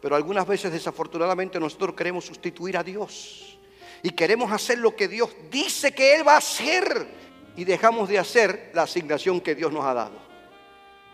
Pero 0.00 0.14
algunas 0.14 0.46
veces 0.46 0.72
desafortunadamente 0.72 1.58
nosotros 1.58 1.94
queremos 1.94 2.24
sustituir 2.24 2.76
a 2.76 2.84
Dios 2.84 3.58
y 4.02 4.10
queremos 4.10 4.52
hacer 4.52 4.78
lo 4.78 4.94
que 4.94 5.08
Dios 5.08 5.30
dice 5.50 5.92
que 5.92 6.14
Él 6.14 6.26
va 6.26 6.34
a 6.34 6.38
hacer 6.38 7.08
y 7.56 7.64
dejamos 7.64 8.08
de 8.08 8.18
hacer 8.18 8.70
la 8.74 8.82
asignación 8.82 9.40
que 9.40 9.54
Dios 9.54 9.72
nos 9.72 9.84
ha 9.84 9.94
dado. 9.94 10.18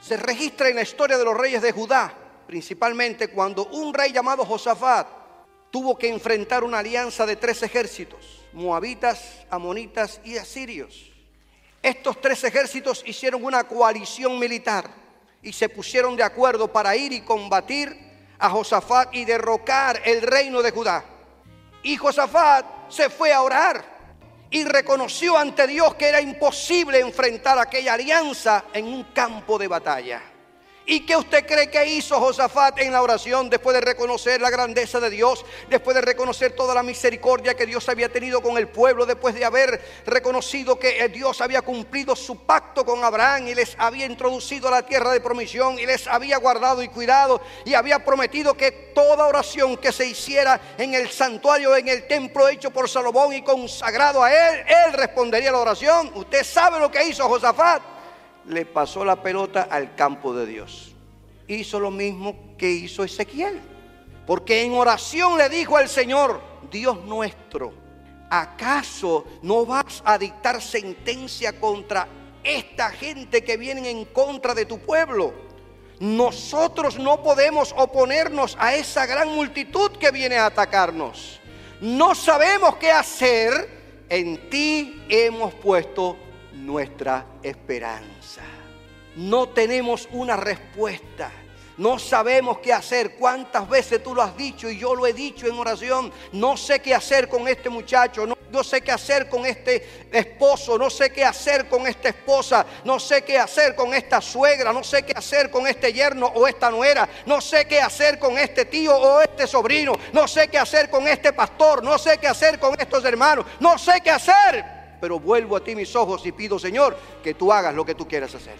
Se 0.00 0.16
registra 0.18 0.68
en 0.68 0.76
la 0.76 0.82
historia 0.82 1.16
de 1.16 1.24
los 1.24 1.36
reyes 1.36 1.62
de 1.62 1.72
Judá, 1.72 2.12
principalmente 2.46 3.28
cuando 3.28 3.66
un 3.66 3.94
rey 3.94 4.12
llamado 4.12 4.44
Josafat 4.44 5.06
tuvo 5.70 5.96
que 5.96 6.08
enfrentar 6.08 6.62
una 6.62 6.80
alianza 6.80 7.24
de 7.24 7.36
tres 7.36 7.62
ejércitos, 7.62 8.44
moabitas, 8.52 9.46
amonitas 9.48 10.20
y 10.24 10.36
asirios. 10.36 11.10
Estos 11.82 12.20
tres 12.20 12.44
ejércitos 12.44 13.02
hicieron 13.06 13.42
una 13.44 13.64
coalición 13.64 14.38
militar 14.38 14.90
y 15.42 15.52
se 15.52 15.68
pusieron 15.68 16.16
de 16.16 16.22
acuerdo 16.22 16.70
para 16.70 16.94
ir 16.96 17.12
y 17.12 17.22
combatir 17.22 18.13
a 18.38 18.50
Josafat 18.50 19.14
y 19.14 19.24
derrocar 19.24 20.00
el 20.04 20.22
reino 20.22 20.62
de 20.62 20.70
Judá. 20.70 21.04
Y 21.82 21.96
Josafat 21.96 22.90
se 22.90 23.10
fue 23.10 23.32
a 23.32 23.42
orar 23.42 23.84
y 24.50 24.64
reconoció 24.64 25.36
ante 25.36 25.66
Dios 25.66 25.94
que 25.96 26.08
era 26.08 26.20
imposible 26.20 27.00
enfrentar 27.00 27.58
aquella 27.58 27.94
alianza 27.94 28.64
en 28.72 28.86
un 28.86 29.04
campo 29.12 29.58
de 29.58 29.68
batalla. 29.68 30.33
¿Y 30.86 31.06
qué 31.06 31.16
usted 31.16 31.46
cree 31.46 31.70
que 31.70 31.86
hizo 31.86 32.20
Josafat 32.20 32.78
en 32.80 32.92
la 32.92 33.00
oración 33.00 33.48
después 33.48 33.72
de 33.72 33.80
reconocer 33.80 34.42
la 34.42 34.50
grandeza 34.50 35.00
de 35.00 35.08
Dios, 35.08 35.42
después 35.70 35.94
de 35.94 36.02
reconocer 36.02 36.52
toda 36.52 36.74
la 36.74 36.82
misericordia 36.82 37.54
que 37.54 37.64
Dios 37.64 37.88
había 37.88 38.10
tenido 38.10 38.42
con 38.42 38.58
el 38.58 38.68
pueblo, 38.68 39.06
después 39.06 39.34
de 39.34 39.46
haber 39.46 39.80
reconocido 40.04 40.78
que 40.78 41.08
Dios 41.08 41.40
había 41.40 41.62
cumplido 41.62 42.14
su 42.14 42.44
pacto 42.44 42.84
con 42.84 43.02
Abraham 43.02 43.48
y 43.48 43.54
les 43.54 43.74
había 43.78 44.04
introducido 44.04 44.68
a 44.68 44.72
la 44.72 44.82
tierra 44.82 45.10
de 45.12 45.22
promisión 45.22 45.78
y 45.78 45.86
les 45.86 46.06
había 46.06 46.36
guardado 46.36 46.82
y 46.82 46.88
cuidado 46.88 47.40
y 47.64 47.72
había 47.72 48.04
prometido 48.04 48.54
que 48.54 48.70
toda 48.94 49.26
oración 49.26 49.78
que 49.78 49.90
se 49.90 50.06
hiciera 50.06 50.60
en 50.76 50.92
el 50.92 51.10
santuario, 51.10 51.74
en 51.76 51.88
el 51.88 52.06
templo 52.06 52.46
hecho 52.46 52.70
por 52.70 52.90
Salomón 52.90 53.32
y 53.32 53.40
consagrado 53.40 54.22
a 54.22 54.30
él, 54.30 54.64
él 54.68 54.92
respondería 54.92 55.48
a 55.48 55.52
la 55.52 55.60
oración. 55.60 56.10
Usted 56.14 56.44
sabe 56.44 56.78
lo 56.78 56.90
que 56.90 57.08
hizo 57.08 57.26
Josafat 57.26 57.93
le 58.48 58.66
pasó 58.66 59.04
la 59.04 59.22
pelota 59.22 59.68
al 59.70 59.94
campo 59.94 60.34
de 60.34 60.46
Dios. 60.46 60.92
Hizo 61.48 61.80
lo 61.80 61.90
mismo 61.90 62.56
que 62.56 62.70
hizo 62.70 63.04
Ezequiel. 63.04 63.60
Porque 64.26 64.62
en 64.62 64.72
oración 64.72 65.36
le 65.36 65.48
dijo 65.48 65.76
al 65.76 65.88
Señor, 65.88 66.40
Dios 66.70 67.04
nuestro, 67.04 67.72
¿acaso 68.30 69.26
no 69.42 69.66
vas 69.66 70.02
a 70.04 70.16
dictar 70.16 70.62
sentencia 70.62 71.58
contra 71.60 72.08
esta 72.42 72.90
gente 72.90 73.44
que 73.44 73.56
viene 73.56 73.90
en 73.90 74.06
contra 74.06 74.54
de 74.54 74.64
tu 74.64 74.78
pueblo? 74.78 75.34
Nosotros 76.00 76.98
no 76.98 77.22
podemos 77.22 77.74
oponernos 77.76 78.56
a 78.58 78.74
esa 78.74 79.06
gran 79.06 79.28
multitud 79.28 79.92
que 79.92 80.10
viene 80.10 80.36
a 80.36 80.46
atacarnos. 80.46 81.40
No 81.80 82.14
sabemos 82.14 82.76
qué 82.76 82.90
hacer. 82.90 83.84
En 84.08 84.50
ti 84.50 85.02
hemos 85.08 85.54
puesto 85.54 86.16
nuestra 86.54 87.26
esperanza. 87.42 88.42
No 89.16 89.48
tenemos 89.48 90.08
una 90.12 90.36
respuesta. 90.36 91.30
No 91.76 91.98
sabemos 91.98 92.58
qué 92.58 92.72
hacer. 92.72 93.16
¿Cuántas 93.16 93.68
veces 93.68 94.02
tú 94.02 94.14
lo 94.14 94.22
has 94.22 94.36
dicho 94.36 94.70
y 94.70 94.78
yo 94.78 94.94
lo 94.94 95.06
he 95.06 95.12
dicho 95.12 95.46
en 95.46 95.58
oración? 95.58 96.12
No 96.32 96.56
sé 96.56 96.80
qué 96.80 96.94
hacer 96.94 97.28
con 97.28 97.48
este 97.48 97.68
muchacho. 97.68 98.26
No, 98.26 98.38
no, 98.52 98.62
sé 98.62 98.80
qué 98.80 98.92
hacer 98.92 99.28
con 99.28 99.44
este 99.44 100.08
esposo. 100.12 100.78
No 100.78 100.88
sé 100.88 101.10
qué 101.10 101.24
hacer 101.24 101.68
con 101.68 101.84
esta 101.86 102.10
esposa. 102.10 102.64
No 102.84 103.00
sé 103.00 103.22
qué 103.22 103.38
hacer 103.38 103.74
con 103.74 103.92
esta 103.92 104.20
suegra. 104.20 104.72
No 104.72 104.84
sé 104.84 105.04
qué 105.04 105.14
hacer 105.16 105.50
con 105.50 105.66
este 105.66 105.92
yerno 105.92 106.26
o 106.26 106.46
esta 106.46 106.70
nuera. 106.70 107.08
No 107.26 107.40
sé 107.40 107.66
qué 107.66 107.80
hacer 107.80 108.20
con 108.20 108.38
este 108.38 108.66
tío 108.66 108.96
o 108.96 109.20
este 109.20 109.48
sobrino. 109.48 109.94
No 110.12 110.28
sé 110.28 110.46
qué 110.46 110.58
hacer 110.58 110.88
con 110.88 111.08
este 111.08 111.32
pastor. 111.32 111.82
No 111.82 111.98
sé 111.98 112.18
qué 112.18 112.28
hacer 112.28 112.60
con 112.60 112.80
estos 112.80 113.04
hermanos. 113.04 113.46
No 113.58 113.78
sé 113.78 114.00
qué 114.00 114.10
hacer 114.12 114.83
pero 115.04 115.20
vuelvo 115.20 115.54
a 115.54 115.62
ti 115.62 115.76
mis 115.76 115.94
ojos 115.94 116.24
y 116.24 116.32
pido, 116.32 116.58
Señor, 116.58 116.96
que 117.22 117.34
tú 117.34 117.52
hagas 117.52 117.74
lo 117.74 117.84
que 117.84 117.94
tú 117.94 118.08
quieras 118.08 118.34
hacer. 118.34 118.56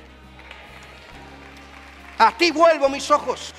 A 2.19 2.37
ti 2.37 2.51
vuelvo 2.51 2.87
mis 2.91 3.11
ojos. 3.11 3.55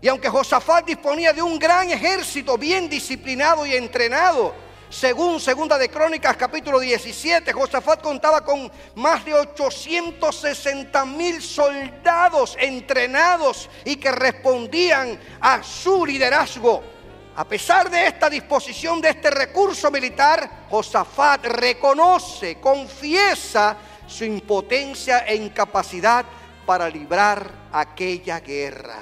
Y 0.00 0.06
aunque 0.06 0.28
Josafat 0.28 0.86
disponía 0.86 1.32
de 1.32 1.42
un 1.42 1.58
gran 1.58 1.90
ejército 1.90 2.56
bien 2.56 2.88
disciplinado 2.88 3.66
y 3.66 3.74
entrenado, 3.74 4.54
según 4.90 5.40
Segunda 5.40 5.76
de 5.76 5.88
Crónicas 5.88 6.36
capítulo 6.36 6.78
17, 6.78 7.52
Josafat 7.52 8.00
contaba 8.00 8.44
con 8.44 8.70
más 8.94 9.24
de 9.24 9.34
860 9.34 11.04
mil 11.04 11.42
soldados 11.42 12.56
entrenados 12.60 13.68
y 13.84 13.96
que 13.96 14.12
respondían 14.12 15.18
a 15.40 15.64
su 15.64 16.06
liderazgo. 16.06 16.99
A 17.36 17.44
pesar 17.44 17.88
de 17.90 18.06
esta 18.06 18.28
disposición 18.28 19.00
de 19.00 19.10
este 19.10 19.30
recurso 19.30 19.90
militar, 19.90 20.66
Josafat 20.68 21.46
reconoce, 21.46 22.60
confiesa 22.60 23.76
su 24.06 24.24
impotencia 24.24 25.20
e 25.20 25.36
incapacidad 25.36 26.24
para 26.66 26.88
librar 26.88 27.50
aquella 27.72 28.40
guerra. 28.40 28.98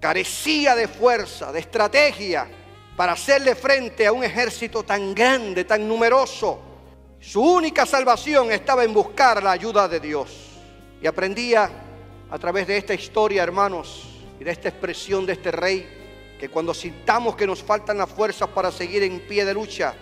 Carecía 0.00 0.74
de 0.74 0.88
fuerza, 0.88 1.52
de 1.52 1.60
estrategia 1.60 2.46
para 2.96 3.12
hacerle 3.12 3.54
frente 3.54 4.06
a 4.06 4.12
un 4.12 4.22
ejército 4.22 4.82
tan 4.82 5.14
grande, 5.14 5.64
tan 5.64 5.86
numeroso. 5.86 6.60
Su 7.20 7.40
única 7.40 7.86
salvación 7.86 8.52
estaba 8.52 8.84
en 8.84 8.92
buscar 8.92 9.42
la 9.42 9.52
ayuda 9.52 9.88
de 9.88 10.00
Dios. 10.00 10.50
Y 11.00 11.06
aprendía 11.06 11.70
a 12.30 12.38
través 12.38 12.66
de 12.66 12.76
esta 12.76 12.94
historia, 12.94 13.42
hermanos, 13.42 14.06
y 14.38 14.44
de 14.44 14.50
esta 14.50 14.68
expresión 14.68 15.24
de 15.24 15.34
este 15.34 15.50
rey, 15.50 16.03
que 16.38 16.48
cuando 16.48 16.74
sintamos 16.74 17.36
que 17.36 17.46
nos 17.46 17.62
faltan 17.62 17.98
las 17.98 18.10
fuerzas 18.10 18.48
para 18.48 18.70
seguir 18.70 19.02
en 19.02 19.20
pie 19.20 19.44
de 19.44 19.54
lucha, 19.54 19.94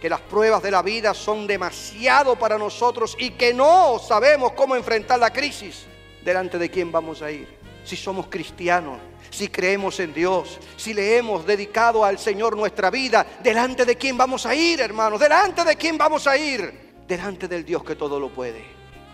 que 0.00 0.08
las 0.08 0.20
pruebas 0.20 0.62
de 0.62 0.70
la 0.70 0.82
vida 0.82 1.12
son 1.12 1.46
demasiado 1.46 2.36
para 2.36 2.56
nosotros 2.56 3.16
y 3.18 3.30
que 3.30 3.52
no 3.52 3.98
sabemos 3.98 4.52
cómo 4.52 4.74
enfrentar 4.74 5.18
la 5.18 5.30
crisis, 5.30 5.84
delante 6.24 6.58
de 6.58 6.70
quién 6.70 6.90
vamos 6.90 7.22
a 7.22 7.30
ir. 7.30 7.46
Si 7.84 7.96
somos 7.96 8.26
cristianos, 8.28 8.98
si 9.30 9.48
creemos 9.48 10.00
en 10.00 10.12
Dios, 10.12 10.58
si 10.76 10.94
le 10.94 11.16
hemos 11.16 11.46
dedicado 11.46 12.04
al 12.04 12.18
Señor 12.18 12.56
nuestra 12.56 12.90
vida, 12.90 13.26
delante 13.42 13.84
de 13.84 13.96
quién 13.96 14.16
vamos 14.16 14.46
a 14.46 14.54
ir, 14.54 14.80
hermanos, 14.80 15.20
delante 15.20 15.64
de 15.64 15.76
quién 15.76 15.96
vamos 15.98 16.26
a 16.26 16.36
ir, 16.36 16.92
delante 17.06 17.48
del 17.48 17.64
Dios 17.64 17.84
que 17.84 17.96
todo 17.96 18.18
lo 18.18 18.28
puede. 18.30 18.64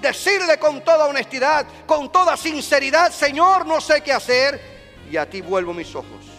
decirle 0.00 0.58
con 0.58 0.85
toda 0.85 1.06
honestidad, 1.06 1.66
con 1.87 2.12
toda 2.12 2.37
sinceridad, 2.37 3.11
Señor, 3.12 3.66
no 3.66 3.80
sé 3.80 4.02
qué 4.02 4.12
hacer, 4.12 4.61
y 5.11 5.16
a 5.16 5.28
ti 5.28 5.40
vuelvo 5.40 5.73
mis 5.73 5.94
ojos. 5.94 6.35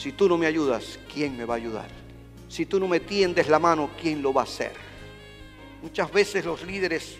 Si 0.00 0.12
tú 0.12 0.30
no 0.30 0.38
me 0.38 0.46
ayudas, 0.46 0.98
¿quién 1.12 1.36
me 1.36 1.44
va 1.44 1.52
a 1.52 1.56
ayudar? 1.58 1.90
Si 2.48 2.64
tú 2.64 2.80
no 2.80 2.88
me 2.88 3.00
tiendes 3.00 3.50
la 3.50 3.58
mano, 3.58 3.90
¿quién 4.00 4.22
lo 4.22 4.32
va 4.32 4.40
a 4.40 4.44
hacer? 4.44 4.72
Muchas 5.82 6.10
veces 6.10 6.42
los 6.42 6.62
líderes 6.62 7.18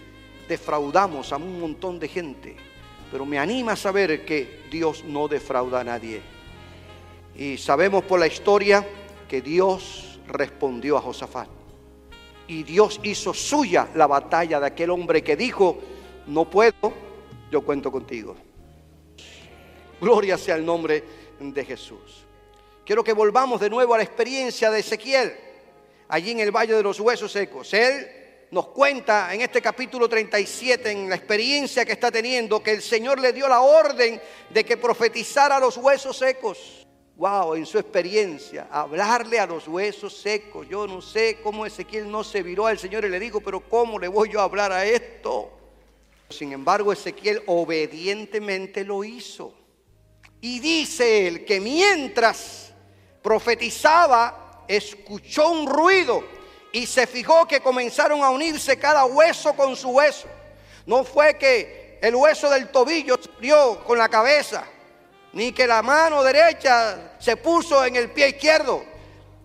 defraudamos 0.49 1.31
a 1.31 1.37
un 1.37 1.61
montón 1.61 1.99
de 1.99 2.09
gente, 2.09 2.57
pero 3.13 3.27
me 3.27 3.39
anima 3.39 3.73
a 3.73 3.77
saber 3.77 4.25
que 4.25 4.63
Dios 4.71 5.05
no 5.05 5.29
defrauda 5.29 5.81
a 5.81 5.85
nadie. 5.85 6.23
Y 7.37 7.59
sabemos 7.59 8.03
por 8.05 8.19
la 8.19 8.29
historia 8.29 8.89
que 9.29 9.43
Dios 9.43 10.19
respondió 10.27 10.97
a 10.97 11.03
Josafat. 11.03 11.51
Y 12.49 12.63
Dios 12.63 12.99
hizo 13.03 13.35
suya 13.35 13.91
la 13.95 14.07
batalla 14.07 14.59
de 14.59 14.69
aquel 14.69 14.89
hombre 14.89 15.23
que 15.23 15.37
dijo, 15.37 15.79
no 16.29 16.49
puedo, 16.49 16.95
yo 17.53 17.61
cuento 17.61 17.93
contigo. 17.93 18.37
Gloria 20.01 20.39
sea 20.39 20.57
el 20.57 20.65
nombre 20.65 21.05
de 21.41 21.63
Jesús. 21.67 22.30
Quiero 22.91 23.05
que 23.05 23.13
volvamos 23.13 23.61
de 23.61 23.71
nuevo 23.71 23.95
a 23.95 23.99
la 23.99 24.03
experiencia 24.03 24.69
de 24.69 24.81
Ezequiel, 24.81 25.33
allí 26.09 26.33
en 26.33 26.41
el 26.41 26.51
Valle 26.51 26.75
de 26.75 26.83
los 26.83 26.99
Huesos 26.99 27.31
Secos. 27.31 27.73
Él 27.73 28.05
nos 28.51 28.67
cuenta 28.67 29.33
en 29.33 29.43
este 29.43 29.63
capítulo 29.63 30.09
37, 30.09 30.91
en 30.91 31.09
la 31.09 31.15
experiencia 31.15 31.85
que 31.85 31.93
está 31.93 32.11
teniendo, 32.11 32.61
que 32.61 32.73
el 32.73 32.83
Señor 32.83 33.21
le 33.21 33.33
dio 33.33 33.47
la 33.47 33.61
orden 33.61 34.21
de 34.53 34.65
que 34.65 34.77
profetizara 34.77 35.59
a 35.59 35.61
los 35.61 35.77
huesos 35.77 36.17
secos. 36.17 36.85
Wow, 37.15 37.55
en 37.55 37.65
su 37.65 37.79
experiencia, 37.79 38.67
hablarle 38.73 39.39
a 39.39 39.47
los 39.47 39.69
huesos 39.69 40.21
secos. 40.21 40.67
Yo 40.69 40.89
no 40.89 41.01
sé 41.01 41.39
cómo 41.45 41.67
Ezequiel 41.67 42.11
no 42.11 42.25
se 42.25 42.43
viró 42.43 42.67
al 42.67 42.81
Señor 42.81 43.05
y 43.05 43.09
le 43.09 43.21
dijo, 43.21 43.41
pero 43.41 43.61
¿cómo 43.61 44.01
le 44.01 44.09
voy 44.09 44.33
yo 44.33 44.41
a 44.41 44.43
hablar 44.47 44.73
a 44.73 44.85
esto? 44.85 45.49
Sin 46.29 46.53
embargo, 46.53 46.93
Ezequiel 46.93 47.41
obedientemente 47.47 48.83
lo 48.83 49.05
hizo. 49.05 49.55
Y 50.41 50.59
dice 50.59 51.29
él 51.29 51.45
que 51.45 51.61
mientras 51.61 52.70
profetizaba, 53.23 54.65
escuchó 54.69 55.51
un 55.51 55.67
ruido 55.67 56.25
y 56.73 56.87
se 56.87 57.07
fijó 57.07 57.47
que 57.47 57.61
comenzaron 57.61 58.23
a 58.23 58.31
unirse 58.31 58.79
cada 58.79 59.05
hueso 59.05 59.55
con 59.55 59.77
su 59.77 59.91
hueso. 59.91 60.29
No 60.87 61.05
fue 61.05 61.37
que 61.37 61.99
el 62.03 62.15
hueso 62.15 62.49
del 62.51 62.69
tobillo 62.69 63.19
se 63.21 63.31
unió 63.39 63.85
con 63.85 63.99
la 63.99 64.09
cabeza, 64.09 64.65
ni 65.33 65.53
que 65.53 65.67
la 65.67 65.83
mano 65.83 66.23
derecha 66.23 67.15
se 67.19 67.37
puso 67.37 67.85
en 67.85 67.97
el 67.97 68.11
pie 68.11 68.31
izquierdo 68.31 68.90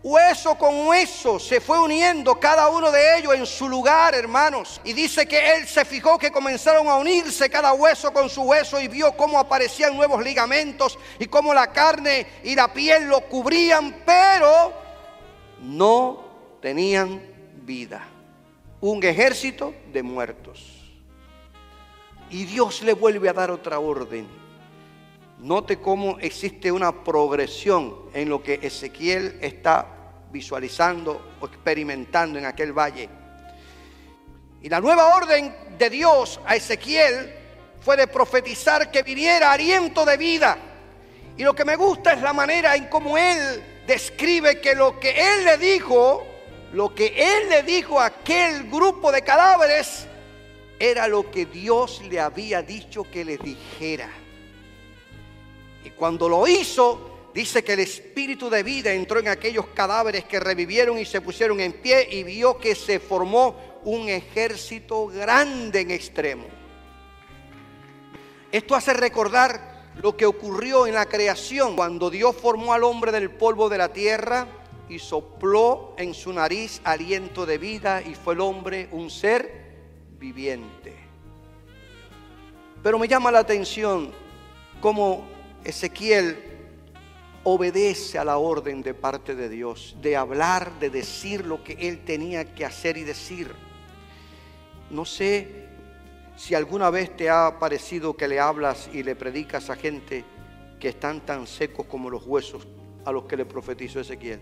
hueso 0.06 0.56
con 0.56 0.86
hueso, 0.86 1.40
se 1.40 1.60
fue 1.60 1.82
uniendo 1.82 2.40
cada 2.40 2.70
uno 2.70 2.92
de 2.92 3.18
ellos 3.18 3.34
en 3.34 3.46
su 3.48 3.68
lugar, 3.68 4.14
hermanos. 4.14 4.80
Y 4.84 4.94
dice 4.94 5.28
que 5.28 5.56
él 5.56 5.68
se 5.68 5.84
fijó 5.84 6.20
que 6.20 6.32
comenzaron 6.32 6.88
a 6.88 6.98
unirse 6.98 7.50
cada 7.50 7.74
hueso 7.74 8.14
con 8.14 8.30
su 8.30 8.44
hueso 8.44 8.80
y 8.80 8.88
vio 8.88 9.18
cómo 9.18 9.40
aparecían 9.40 9.96
nuevos 9.96 10.24
ligamentos 10.24 11.00
y 11.18 11.26
cómo 11.26 11.56
la 11.56 11.74
carne 11.74 12.28
y 12.44 12.54
la 12.54 12.72
piel 12.72 13.08
lo 13.08 13.22
cubrían, 13.22 14.04
pero 14.06 14.74
no 15.64 16.24
tenían 16.62 17.20
vida. 17.64 18.08
Un 18.82 19.04
ejército 19.04 19.74
de 19.92 20.04
muertos. 20.04 20.84
Y 22.30 22.46
Dios 22.46 22.84
le 22.84 22.94
vuelve 22.94 23.28
a 23.28 23.34
dar 23.34 23.50
otra 23.50 23.80
orden. 23.80 24.28
Note 25.40 25.82
cómo 25.82 26.20
existe 26.20 26.72
una 26.72 27.04
progresión 27.04 27.96
en 28.14 28.30
lo 28.30 28.44
que 28.44 28.60
Ezequiel 28.62 29.40
está 29.42 29.95
visualizando 30.36 31.38
o 31.39 31.46
experimentando 31.46 32.38
en 32.38 32.46
aquel 32.46 32.74
valle. 32.74 33.08
Y 34.62 34.68
la 34.68 34.82
nueva 34.82 35.15
orden 35.15 35.56
de 35.77 35.89
Dios 35.89 36.42
a 36.46 36.58
Ezequiel 36.58 37.34
fue 37.80 37.96
de 37.96 38.08
profetizar 38.08 38.92
que 38.92 39.01
viniera 39.01 39.54
aliento 39.54 40.04
de 40.04 40.18
vida. 40.18 40.58
Y 41.38 41.44
lo 41.44 41.54
que 41.54 41.63
me 41.63 41.77
gusta 41.77 42.12
es 42.12 42.22
la 42.22 42.34
manera 42.34 42.75
en 42.75 42.88
cómo 42.88 43.18
él 43.18 43.63
describe 43.88 44.60
que 44.60 44.75
lo 44.75 45.00
que 45.00 45.12
él 45.12 45.46
le 45.46 45.57
dijo, 45.57 46.25
lo 46.74 46.94
que 46.94 47.14
él 47.16 47.50
le 47.50 47.64
dijo 47.64 48.00
a 48.01 48.07
aquel 48.07 48.70
grupo 48.70 49.14
de 49.14 49.22
cadáveres, 49.22 50.05
era 50.77 51.07
lo 51.07 51.31
que 51.31 51.46
Dios 51.46 52.01
le 52.10 52.20
había 52.20 52.62
dicho 52.62 53.10
que 53.10 53.24
les 53.24 53.40
dijera. 53.40 54.10
Y 55.86 55.92
cuando 55.92 56.27
lo 56.27 56.46
hizo, 56.46 57.15
Dice 57.36 57.66
que 57.66 57.74
el 57.74 57.82
espíritu 57.82 58.50
de 58.50 58.64
vida 58.64 58.94
entró 58.94 59.20
en 59.20 59.28
aquellos 59.28 59.68
cadáveres 59.68 60.24
que 60.24 60.40
revivieron 60.40 60.98
y 60.98 61.04
se 61.04 61.20
pusieron 61.20 61.60
en 61.60 61.74
pie 61.74 62.08
y 62.10 62.24
vio 62.24 62.58
que 62.58 62.76
se 62.76 62.98
formó 62.98 63.82
un 63.84 64.08
ejército 64.08 65.08
grande 65.08 65.82
en 65.82 65.92
extremo. 65.92 66.46
Esto 68.54 68.74
hace 68.74 68.94
recordar 68.94 69.92
lo 70.02 70.16
que 70.16 70.26
ocurrió 70.26 70.88
en 70.88 70.94
la 70.94 71.08
creación 71.08 71.76
cuando 71.76 72.10
Dios 72.10 72.38
formó 72.38 72.72
al 72.72 72.86
hombre 72.86 73.12
del 73.12 73.30
polvo 73.32 73.68
de 73.68 73.80
la 73.80 73.92
tierra 73.92 74.48
y 74.88 75.00
sopló 75.00 75.94
en 75.98 76.14
su 76.14 76.32
nariz 76.32 76.80
aliento 76.86 77.46
de 77.46 77.58
vida 77.58 78.02
y 78.02 78.16
fue 78.16 78.36
el 78.36 78.40
hombre 78.40 78.88
un 78.94 79.10
ser 79.10 79.74
viviente. 80.18 80.96
Pero 82.82 82.98
me 82.98 83.10
llama 83.10 83.30
la 83.30 83.40
atención 83.40 84.14
cómo 84.80 85.28
Ezequiel 85.66 86.45
obedece 87.48 88.18
a 88.18 88.25
la 88.25 88.40
orden 88.40 88.81
de 88.81 88.96
parte 88.96 89.36
de 89.36 89.50
Dios, 89.50 89.96
de 90.01 90.18
hablar, 90.18 90.79
de 90.79 90.90
decir 90.90 91.46
lo 91.46 91.64
que 91.64 91.74
Él 91.74 92.03
tenía 92.03 92.55
que 92.55 92.66
hacer 92.66 92.98
y 92.98 93.03
decir. 93.03 93.51
No 94.90 95.05
sé 95.05 95.68
si 96.36 96.55
alguna 96.55 96.90
vez 96.90 97.16
te 97.16 97.29
ha 97.29 97.60
parecido 97.60 98.18
que 98.18 98.27
le 98.27 98.40
hablas 98.40 98.90
y 98.92 99.03
le 99.03 99.16
predicas 99.16 99.70
a 99.70 99.75
gente 99.75 100.25
que 100.79 100.90
están 100.90 101.22
tan 101.22 101.46
secos 101.46 101.86
como 101.86 102.10
los 102.10 102.25
huesos 102.25 102.68
a 103.05 103.12
los 103.12 103.25
que 103.25 103.38
le 103.38 103.46
profetizó 103.46 104.00
Ezequiel. 104.00 104.40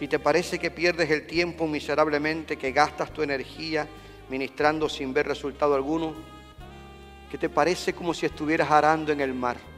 Y 0.00 0.08
te 0.08 0.18
parece 0.18 0.58
que 0.58 0.72
pierdes 0.72 1.10
el 1.10 1.28
tiempo 1.28 1.68
miserablemente, 1.68 2.56
que 2.56 2.72
gastas 2.72 3.12
tu 3.12 3.22
energía 3.22 3.86
ministrando 4.28 4.88
sin 4.88 5.14
ver 5.14 5.28
resultado 5.28 5.76
alguno, 5.76 6.12
que 7.30 7.38
te 7.38 7.48
parece 7.48 7.92
como 7.92 8.12
si 8.12 8.26
estuvieras 8.26 8.68
arando 8.68 9.12
en 9.12 9.20
el 9.20 9.32
mar 9.32 9.75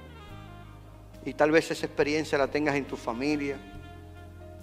y 1.24 1.34
tal 1.34 1.50
vez 1.50 1.70
esa 1.70 1.86
experiencia 1.86 2.38
la 2.38 2.48
tengas 2.48 2.76
en 2.76 2.84
tu 2.84 2.96
familia 2.96 3.56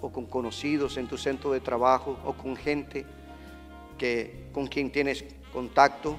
o 0.00 0.10
con 0.10 0.26
conocidos 0.26 0.96
en 0.96 1.06
tu 1.06 1.16
centro 1.16 1.52
de 1.52 1.60
trabajo 1.60 2.18
o 2.24 2.32
con 2.32 2.56
gente 2.56 3.04
que, 3.98 4.48
con 4.52 4.66
quien 4.66 4.90
tienes 4.90 5.24
contacto. 5.52 6.16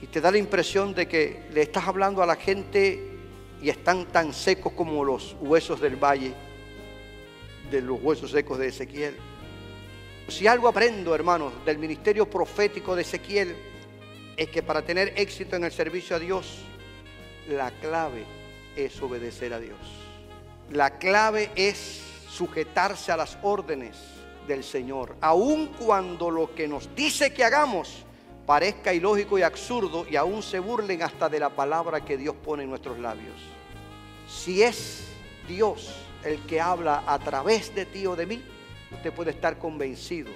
Y 0.00 0.06
te 0.06 0.20
da 0.20 0.30
la 0.30 0.38
impresión 0.38 0.94
de 0.94 1.06
que 1.06 1.44
le 1.52 1.62
estás 1.62 1.86
hablando 1.86 2.22
a 2.22 2.26
la 2.26 2.36
gente 2.36 3.00
y 3.62 3.68
están 3.68 4.06
tan 4.06 4.32
secos 4.32 4.72
como 4.72 5.04
los 5.04 5.36
huesos 5.40 5.80
del 5.80 5.96
valle, 5.96 6.32
de 7.70 7.80
los 7.80 8.02
huesos 8.02 8.32
secos 8.32 8.58
de 8.58 8.68
Ezequiel. 8.68 9.16
Si 10.28 10.46
algo 10.46 10.68
aprendo, 10.68 11.14
hermanos, 11.14 11.52
del 11.64 11.78
ministerio 11.78 12.28
profético 12.28 12.96
de 12.96 13.02
Ezequiel, 13.02 13.54
es 14.36 14.48
que 14.48 14.62
para 14.62 14.82
tener 14.82 15.12
éxito 15.16 15.56
en 15.56 15.64
el 15.64 15.72
servicio 15.72 16.16
a 16.16 16.18
Dios, 16.18 16.58
la 17.48 17.70
clave 17.70 18.24
es 18.76 19.00
obedecer 19.02 19.52
a 19.52 19.60
Dios. 19.60 19.78
La 20.70 20.98
clave 20.98 21.50
es 21.54 22.02
sujetarse 22.28 23.12
a 23.12 23.16
las 23.16 23.38
órdenes 23.42 23.96
del 24.46 24.64
Señor, 24.64 25.16
aun 25.20 25.68
cuando 25.68 26.30
lo 26.30 26.54
que 26.54 26.66
nos 26.66 26.94
dice 26.94 27.32
que 27.32 27.44
hagamos 27.44 28.04
parezca 28.46 28.92
ilógico 28.92 29.38
y 29.38 29.42
absurdo 29.42 30.06
y 30.10 30.16
aún 30.16 30.42
se 30.42 30.58
burlen 30.58 31.02
hasta 31.02 31.28
de 31.28 31.38
la 31.38 31.50
palabra 31.50 32.04
que 32.04 32.16
Dios 32.16 32.34
pone 32.42 32.64
en 32.64 32.70
nuestros 32.70 32.98
labios. 32.98 33.36
Si 34.28 34.62
es 34.62 35.04
Dios 35.46 35.94
el 36.24 36.40
que 36.46 36.60
habla 36.60 37.04
a 37.06 37.18
través 37.18 37.74
de 37.74 37.86
ti 37.86 38.06
o 38.06 38.16
de 38.16 38.26
mí, 38.26 38.42
usted 38.92 39.12
puede 39.12 39.30
estar 39.30 39.58
convencido 39.58 40.30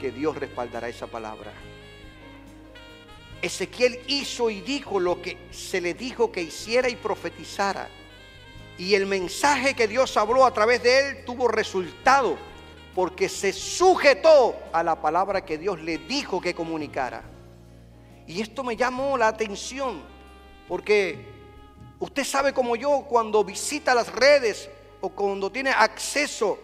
que 0.00 0.10
Dios 0.10 0.36
respaldará 0.36 0.88
esa 0.88 1.06
palabra. 1.06 1.52
Ezequiel 3.42 4.00
hizo 4.06 4.48
y 4.50 4.60
dijo 4.60 5.00
lo 5.00 5.20
que 5.20 5.36
se 5.50 5.80
le 5.80 5.94
dijo 5.94 6.30
que 6.30 6.42
hiciera 6.42 6.88
y 6.88 6.94
profetizara. 6.94 7.88
Y 8.78 8.94
el 8.94 9.06
mensaje 9.06 9.74
que 9.74 9.88
Dios 9.88 10.16
habló 10.16 10.46
a 10.46 10.54
través 10.54 10.82
de 10.82 11.00
él 11.00 11.24
tuvo 11.24 11.48
resultado 11.48 12.38
porque 12.94 13.28
se 13.28 13.52
sujetó 13.52 14.56
a 14.72 14.82
la 14.82 15.00
palabra 15.00 15.44
que 15.44 15.58
Dios 15.58 15.80
le 15.80 15.98
dijo 15.98 16.40
que 16.40 16.54
comunicara. 16.54 17.22
Y 18.26 18.40
esto 18.40 18.62
me 18.62 18.76
llamó 18.76 19.18
la 19.18 19.28
atención 19.28 20.02
porque 20.68 21.26
usted 21.98 22.24
sabe 22.24 22.52
como 22.52 22.76
yo 22.76 23.04
cuando 23.08 23.42
visita 23.42 23.94
las 23.94 24.12
redes 24.12 24.70
o 25.00 25.08
cuando 25.08 25.50
tiene 25.50 25.70
acceso 25.70 26.58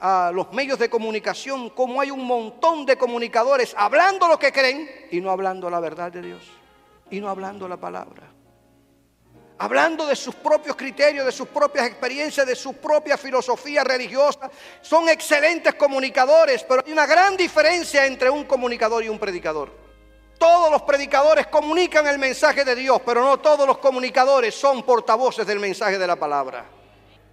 a 0.00 0.32
los 0.34 0.52
medios 0.52 0.78
de 0.78 0.88
comunicación, 0.88 1.70
como 1.70 2.00
hay 2.00 2.10
un 2.10 2.24
montón 2.24 2.86
de 2.86 2.96
comunicadores 2.96 3.74
hablando 3.76 4.26
lo 4.26 4.38
que 4.38 4.50
creen 4.50 4.88
y 5.10 5.20
no 5.20 5.30
hablando 5.30 5.68
la 5.68 5.78
verdad 5.78 6.10
de 6.10 6.22
Dios 6.22 6.42
y 7.10 7.20
no 7.20 7.28
hablando 7.28 7.68
la 7.68 7.76
palabra. 7.76 8.22
Hablando 9.58 10.06
de 10.06 10.16
sus 10.16 10.34
propios 10.34 10.74
criterios, 10.74 11.26
de 11.26 11.32
sus 11.32 11.48
propias 11.48 11.86
experiencias, 11.86 12.46
de 12.46 12.56
su 12.56 12.72
propia 12.74 13.18
filosofía 13.18 13.84
religiosa. 13.84 14.50
Son 14.80 15.06
excelentes 15.10 15.74
comunicadores, 15.74 16.64
pero 16.64 16.82
hay 16.86 16.92
una 16.92 17.04
gran 17.04 17.36
diferencia 17.36 18.06
entre 18.06 18.30
un 18.30 18.44
comunicador 18.44 19.04
y 19.04 19.10
un 19.10 19.18
predicador. 19.18 19.70
Todos 20.38 20.70
los 20.70 20.80
predicadores 20.80 21.48
comunican 21.48 22.06
el 22.06 22.18
mensaje 22.18 22.64
de 22.64 22.74
Dios, 22.74 23.02
pero 23.04 23.22
no 23.22 23.38
todos 23.38 23.66
los 23.66 23.76
comunicadores 23.76 24.54
son 24.54 24.82
portavoces 24.82 25.46
del 25.46 25.60
mensaje 25.60 25.98
de 25.98 26.06
la 26.06 26.16
palabra. 26.16 26.79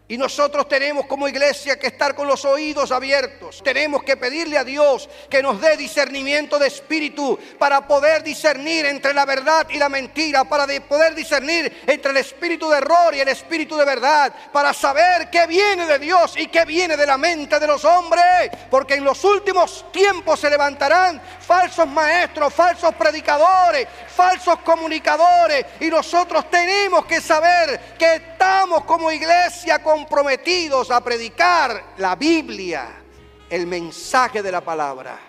Y 0.10 0.18
nosotros 0.18 0.70
tenemos 0.70 1.06
como 1.06 1.28
iglesia 1.28 1.78
que 1.78 1.88
estar 1.88 2.16
con 2.16 2.28
los 2.28 2.46
oídos 2.46 2.92
abiertos. 2.92 3.62
Tenemos 3.62 4.04
que 4.04 4.16
pedirle 4.16 4.58
a 4.58 4.64
Dios 4.64 5.10
que 5.30 5.44
nos 5.44 5.60
dé 5.60 5.76
discernimiento 5.76 6.58
de 6.58 6.68
espíritu 6.68 7.38
para 7.60 7.86
poder 7.86 8.24
discernir 8.24 8.86
entre 8.86 9.14
la 9.14 9.26
verdad 9.26 9.68
y 9.70 9.78
la 9.78 9.90
mentira, 9.90 10.46
para 10.46 10.66
poder 10.88 11.14
discernir 11.14 11.84
entre 11.86 12.12
el 12.12 12.18
espíritu 12.18 12.70
de 12.70 12.78
error 12.78 13.14
y 13.16 13.20
el 13.20 13.28
espíritu 13.28 13.76
de 13.76 13.84
verdad, 13.84 14.34
para 14.54 14.74
saber 14.74 15.30
qué 15.30 15.46
viene 15.46 15.86
de 15.86 16.00
Dios 16.00 16.36
y 16.38 16.48
qué 16.48 16.64
viene 16.64 16.96
de 16.96 17.06
la 17.06 17.18
mente 17.18 17.60
de 17.60 17.68
los 17.68 17.84
hombres. 17.84 18.50
Porque 18.72 18.96
en 18.96 19.04
los 19.04 19.22
últimos 19.26 19.92
tiempos 19.92 20.40
se 20.40 20.50
levantarán 20.50 21.22
falsos 21.42 21.86
maestros, 21.86 22.54
falsos 22.54 22.96
predicadores, 22.96 23.86
falsos 24.16 24.60
comunicadores. 24.60 25.66
Y 25.82 25.88
nosotros 25.88 26.50
tenemos 26.50 27.06
que 27.06 27.20
saber 27.20 27.98
que 28.00 28.37
estamos 28.48 28.86
como 28.86 29.12
iglesia 29.12 29.84
comprometidos 29.84 30.90
a 30.90 31.04
predicar 31.04 31.96
la 31.98 32.16
Biblia, 32.16 33.04
el 33.50 33.68
mensaje 33.68 34.42
de 34.42 34.50
la 34.50 34.62
palabra. 34.62 35.20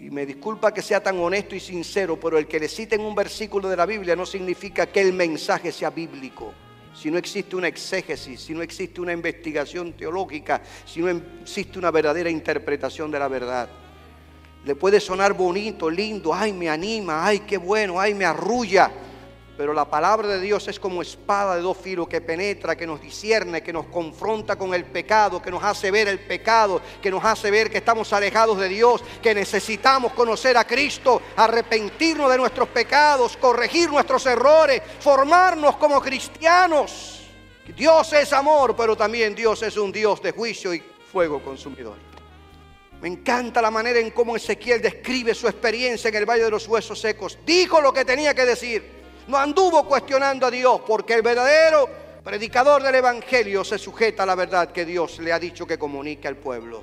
Y 0.00 0.10
me 0.10 0.26
disculpa 0.26 0.74
que 0.74 0.82
sea 0.82 1.00
tan 1.00 1.16
honesto 1.20 1.54
y 1.54 1.60
sincero, 1.60 2.18
pero 2.18 2.36
el 2.36 2.48
que 2.48 2.58
le 2.58 2.68
citen 2.68 3.02
un 3.02 3.14
versículo 3.14 3.68
de 3.68 3.76
la 3.76 3.86
Biblia 3.86 4.16
no 4.16 4.26
significa 4.26 4.86
que 4.86 5.00
el 5.00 5.12
mensaje 5.12 5.70
sea 5.70 5.90
bíblico. 5.90 6.52
Si 6.92 7.08
no 7.08 7.18
existe 7.18 7.54
una 7.54 7.68
exégesis, 7.68 8.40
si 8.40 8.52
no 8.52 8.62
existe 8.62 9.00
una 9.00 9.12
investigación 9.12 9.92
teológica, 9.92 10.60
si 10.84 11.00
no 11.00 11.22
existe 11.40 11.78
una 11.78 11.92
verdadera 11.92 12.30
interpretación 12.30 13.12
de 13.12 13.18
la 13.20 13.28
verdad. 13.28 13.68
Le 14.64 14.74
puede 14.74 14.98
sonar 14.98 15.34
bonito, 15.34 15.88
lindo, 15.88 16.34
ay, 16.34 16.52
me 16.52 16.68
anima, 16.68 17.24
ay, 17.24 17.40
qué 17.40 17.58
bueno, 17.58 18.00
ay, 18.00 18.12
me 18.12 18.24
arrulla. 18.24 18.90
Pero 19.58 19.74
la 19.74 19.86
palabra 19.86 20.28
de 20.28 20.40
Dios 20.40 20.68
es 20.68 20.78
como 20.78 21.02
espada 21.02 21.56
de 21.56 21.62
dos 21.62 21.76
filos 21.76 22.06
que 22.06 22.20
penetra, 22.20 22.76
que 22.76 22.86
nos 22.86 23.00
discierne, 23.00 23.60
que 23.60 23.72
nos 23.72 23.86
confronta 23.86 24.54
con 24.54 24.72
el 24.72 24.84
pecado, 24.84 25.42
que 25.42 25.50
nos 25.50 25.64
hace 25.64 25.90
ver 25.90 26.06
el 26.06 26.20
pecado, 26.20 26.80
que 27.02 27.10
nos 27.10 27.24
hace 27.24 27.50
ver 27.50 27.68
que 27.68 27.78
estamos 27.78 28.12
alejados 28.12 28.56
de 28.60 28.68
Dios, 28.68 29.02
que 29.20 29.34
necesitamos 29.34 30.12
conocer 30.12 30.56
a 30.56 30.64
Cristo, 30.64 31.20
arrepentirnos 31.34 32.30
de 32.30 32.38
nuestros 32.38 32.68
pecados, 32.68 33.36
corregir 33.36 33.90
nuestros 33.90 34.24
errores, 34.26 34.80
formarnos 35.00 35.76
como 35.76 36.00
cristianos. 36.00 37.24
Dios 37.76 38.12
es 38.12 38.32
amor, 38.32 38.76
pero 38.76 38.96
también 38.96 39.34
Dios 39.34 39.60
es 39.64 39.76
un 39.76 39.90
Dios 39.90 40.22
de 40.22 40.30
juicio 40.30 40.72
y 40.72 40.80
fuego 41.10 41.42
consumidor. 41.42 41.96
Me 43.00 43.08
encanta 43.08 43.60
la 43.60 43.72
manera 43.72 43.98
en 43.98 44.12
cómo 44.12 44.36
Ezequiel 44.36 44.80
describe 44.80 45.34
su 45.34 45.48
experiencia 45.48 46.10
en 46.10 46.14
el 46.14 46.26
Valle 46.26 46.44
de 46.44 46.50
los 46.50 46.68
Huesos 46.68 47.00
Secos. 47.00 47.38
Dijo 47.44 47.80
lo 47.80 47.92
que 47.92 48.04
tenía 48.04 48.34
que 48.34 48.44
decir 48.44 48.97
no 49.28 49.36
anduvo 49.36 49.84
cuestionando 49.84 50.46
a 50.46 50.50
Dios, 50.50 50.80
porque 50.86 51.14
el 51.14 51.22
verdadero 51.22 51.88
predicador 52.24 52.82
del 52.82 52.94
Evangelio 52.94 53.62
se 53.62 53.78
sujeta 53.78 54.22
a 54.22 54.26
la 54.26 54.34
verdad 54.34 54.72
que 54.72 54.86
Dios 54.86 55.18
le 55.18 55.32
ha 55.32 55.38
dicho 55.38 55.66
que 55.66 55.78
comunique 55.78 56.26
al 56.26 56.36
pueblo. 56.36 56.82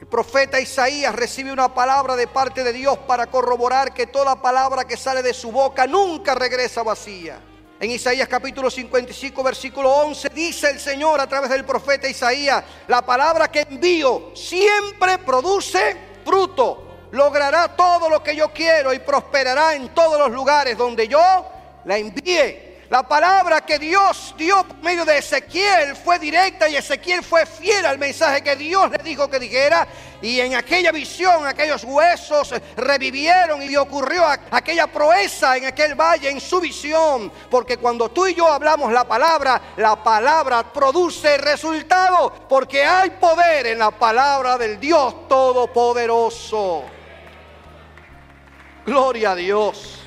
El 0.00 0.06
profeta 0.06 0.58
Isaías 0.58 1.14
recibe 1.14 1.52
una 1.52 1.72
palabra 1.72 2.16
de 2.16 2.26
parte 2.26 2.64
de 2.64 2.72
Dios 2.72 2.98
para 3.06 3.26
corroborar 3.26 3.92
que 3.92 4.06
toda 4.06 4.40
palabra 4.40 4.84
que 4.84 4.96
sale 4.96 5.22
de 5.22 5.34
su 5.34 5.52
boca 5.52 5.86
nunca 5.86 6.34
regresa 6.34 6.82
vacía. 6.82 7.38
En 7.78 7.90
Isaías 7.90 8.28
capítulo 8.28 8.70
55, 8.70 9.42
versículo 9.42 9.90
11, 9.90 10.30
dice 10.30 10.70
el 10.70 10.80
Señor 10.80 11.20
a 11.20 11.26
través 11.26 11.50
del 11.50 11.66
profeta 11.66 12.08
Isaías, 12.08 12.64
la 12.88 13.02
palabra 13.02 13.50
que 13.50 13.60
envío 13.60 14.30
siempre 14.34 15.18
produce 15.18 15.96
fruto, 16.24 17.08
logrará 17.10 17.76
todo 17.76 18.08
lo 18.08 18.22
que 18.22 18.34
yo 18.34 18.50
quiero 18.52 18.92
y 18.94 19.00
prosperará 19.00 19.74
en 19.74 19.90
todos 19.90 20.18
los 20.18 20.30
lugares 20.30 20.78
donde 20.78 21.08
yo 21.08 21.53
la 21.84 21.98
envié. 21.98 22.74
La 22.90 23.02
palabra 23.02 23.62
que 23.62 23.78
Dios 23.78 24.34
dio 24.36 24.62
por 24.62 24.76
medio 24.76 25.04
de 25.04 25.18
Ezequiel 25.18 25.96
fue 25.96 26.18
directa 26.18 26.68
y 26.68 26.76
Ezequiel 26.76 27.24
fue 27.24 27.46
fiel 27.46 27.84
al 27.86 27.98
mensaje 27.98 28.42
que 28.42 28.54
Dios 28.56 28.90
le 28.90 28.98
dijo 28.98 29.28
que 29.28 29.38
dijera. 29.38 29.88
Y 30.20 30.38
en 30.40 30.54
aquella 30.54 30.92
visión, 30.92 31.46
aquellos 31.46 31.82
huesos 31.82 32.54
revivieron 32.76 33.62
y 33.62 33.74
ocurrió 33.76 34.24
aquella 34.50 34.86
proeza 34.86 35.56
en 35.56 35.64
aquel 35.64 35.94
valle, 35.94 36.30
en 36.30 36.40
su 36.40 36.60
visión. 36.60 37.32
Porque 37.50 37.78
cuando 37.78 38.10
tú 38.10 38.26
y 38.26 38.34
yo 38.34 38.46
hablamos 38.46 38.92
la 38.92 39.04
palabra, 39.04 39.60
la 39.78 40.02
palabra 40.02 40.72
produce 40.72 41.38
resultado. 41.38 42.46
Porque 42.48 42.84
hay 42.84 43.10
poder 43.10 43.66
en 43.66 43.78
la 43.78 43.90
palabra 43.90 44.56
del 44.56 44.78
Dios 44.78 45.26
Todopoderoso. 45.26 46.84
Gloria 48.86 49.32
a 49.32 49.34
Dios. 49.34 50.03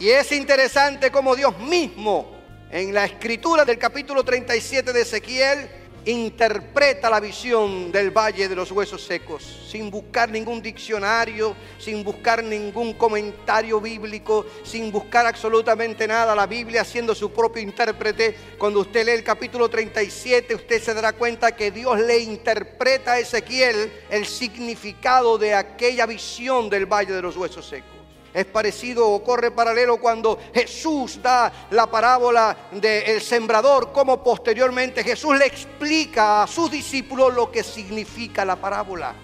Y 0.00 0.08
es 0.08 0.32
interesante 0.32 1.10
como 1.10 1.36
Dios 1.36 1.58
mismo 1.58 2.34
en 2.70 2.94
la 2.94 3.04
escritura 3.04 3.66
del 3.66 3.76
capítulo 3.76 4.24
37 4.24 4.94
de 4.94 5.02
Ezequiel 5.02 5.70
interpreta 6.06 7.10
la 7.10 7.20
visión 7.20 7.92
del 7.92 8.10
valle 8.10 8.48
de 8.48 8.56
los 8.56 8.72
huesos 8.72 9.02
secos, 9.02 9.44
sin 9.70 9.90
buscar 9.90 10.30
ningún 10.30 10.62
diccionario, 10.62 11.54
sin 11.78 12.02
buscar 12.02 12.42
ningún 12.42 12.94
comentario 12.94 13.78
bíblico, 13.78 14.46
sin 14.64 14.90
buscar 14.90 15.26
absolutamente 15.26 16.08
nada, 16.08 16.34
la 16.34 16.46
Biblia 16.46 16.82
siendo 16.82 17.14
su 17.14 17.30
propio 17.30 17.60
intérprete. 17.60 18.34
Cuando 18.56 18.80
usted 18.80 19.04
lee 19.04 19.12
el 19.12 19.22
capítulo 19.22 19.68
37, 19.68 20.54
usted 20.54 20.82
se 20.82 20.94
dará 20.94 21.12
cuenta 21.12 21.54
que 21.54 21.70
Dios 21.70 22.00
le 22.00 22.20
interpreta 22.20 23.12
a 23.12 23.18
Ezequiel 23.18 23.92
el 24.08 24.24
significado 24.24 25.36
de 25.36 25.52
aquella 25.52 26.06
visión 26.06 26.70
del 26.70 26.86
valle 26.86 27.12
de 27.12 27.20
los 27.20 27.36
huesos 27.36 27.68
secos. 27.68 27.89
Es 28.32 28.46
parecido 28.46 29.08
o 29.08 29.24
corre 29.24 29.50
paralelo 29.50 29.98
cuando 29.98 30.38
Jesús 30.54 31.20
da 31.20 31.52
la 31.70 31.90
parábola 31.90 32.56
del 32.72 33.20
sembrador, 33.20 33.92
como 33.92 34.22
posteriormente 34.22 35.02
Jesús 35.02 35.36
le 35.36 35.46
explica 35.46 36.44
a 36.44 36.46
sus 36.46 36.70
discípulos 36.70 37.34
lo 37.34 37.50
que 37.50 37.64
significa 37.64 38.44
la 38.44 38.56
parábola. 38.56 39.14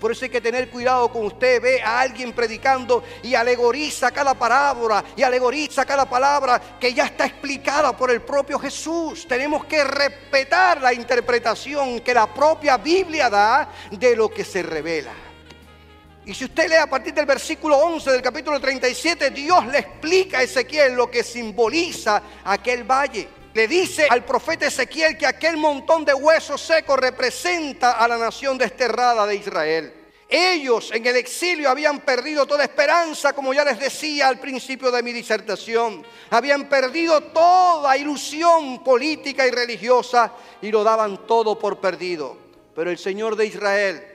Por 0.00 0.10
eso 0.10 0.24
hay 0.24 0.30
que 0.30 0.40
tener 0.40 0.70
cuidado 0.70 1.12
con 1.12 1.26
usted. 1.26 1.60
Ve 1.60 1.82
a 1.82 2.00
alguien 2.00 2.32
predicando 2.32 3.04
y 3.22 3.34
alegoriza 3.34 4.10
cada 4.10 4.32
parábola 4.32 5.04
y 5.14 5.22
alegoriza 5.22 5.84
cada 5.84 6.08
palabra 6.08 6.58
que 6.80 6.94
ya 6.94 7.04
está 7.04 7.26
explicada 7.26 7.94
por 7.94 8.10
el 8.10 8.22
propio 8.22 8.58
Jesús. 8.58 9.28
Tenemos 9.28 9.66
que 9.66 9.84
respetar 9.84 10.80
la 10.80 10.94
interpretación 10.94 12.00
que 12.00 12.14
la 12.14 12.32
propia 12.32 12.78
Biblia 12.78 13.28
da 13.28 13.68
de 13.90 14.16
lo 14.16 14.30
que 14.30 14.42
se 14.42 14.62
revela. 14.62 15.29
Y 16.26 16.34
si 16.34 16.44
usted 16.44 16.68
lee 16.68 16.76
a 16.76 16.86
partir 16.86 17.14
del 17.14 17.26
versículo 17.26 17.78
11 17.78 18.12
del 18.12 18.22
capítulo 18.22 18.60
37, 18.60 19.30
Dios 19.30 19.66
le 19.66 19.78
explica 19.78 20.38
a 20.38 20.42
Ezequiel 20.42 20.94
lo 20.94 21.10
que 21.10 21.24
simboliza 21.24 22.22
aquel 22.44 22.84
valle. 22.84 23.28
Le 23.54 23.66
dice 23.66 24.06
al 24.08 24.24
profeta 24.24 24.66
Ezequiel 24.66 25.16
que 25.16 25.26
aquel 25.26 25.56
montón 25.56 26.04
de 26.04 26.14
huesos 26.14 26.60
secos 26.60 26.98
representa 26.98 27.92
a 27.92 28.06
la 28.06 28.18
nación 28.18 28.58
desterrada 28.58 29.26
de 29.26 29.34
Israel. 29.34 29.94
Ellos 30.28 30.92
en 30.92 31.04
el 31.04 31.16
exilio 31.16 31.68
habían 31.68 32.00
perdido 32.00 32.46
toda 32.46 32.62
esperanza, 32.62 33.32
como 33.32 33.52
ya 33.52 33.64
les 33.64 33.80
decía 33.80 34.28
al 34.28 34.38
principio 34.38 34.92
de 34.92 35.02
mi 35.02 35.12
disertación. 35.12 36.04
Habían 36.30 36.68
perdido 36.68 37.20
toda 37.20 37.96
ilusión 37.96 38.84
política 38.84 39.44
y 39.44 39.50
religiosa 39.50 40.32
y 40.62 40.70
lo 40.70 40.84
daban 40.84 41.26
todo 41.26 41.58
por 41.58 41.80
perdido. 41.80 42.36
Pero 42.76 42.92
el 42.92 42.98
Señor 42.98 43.34
de 43.34 43.46
Israel 43.46 44.09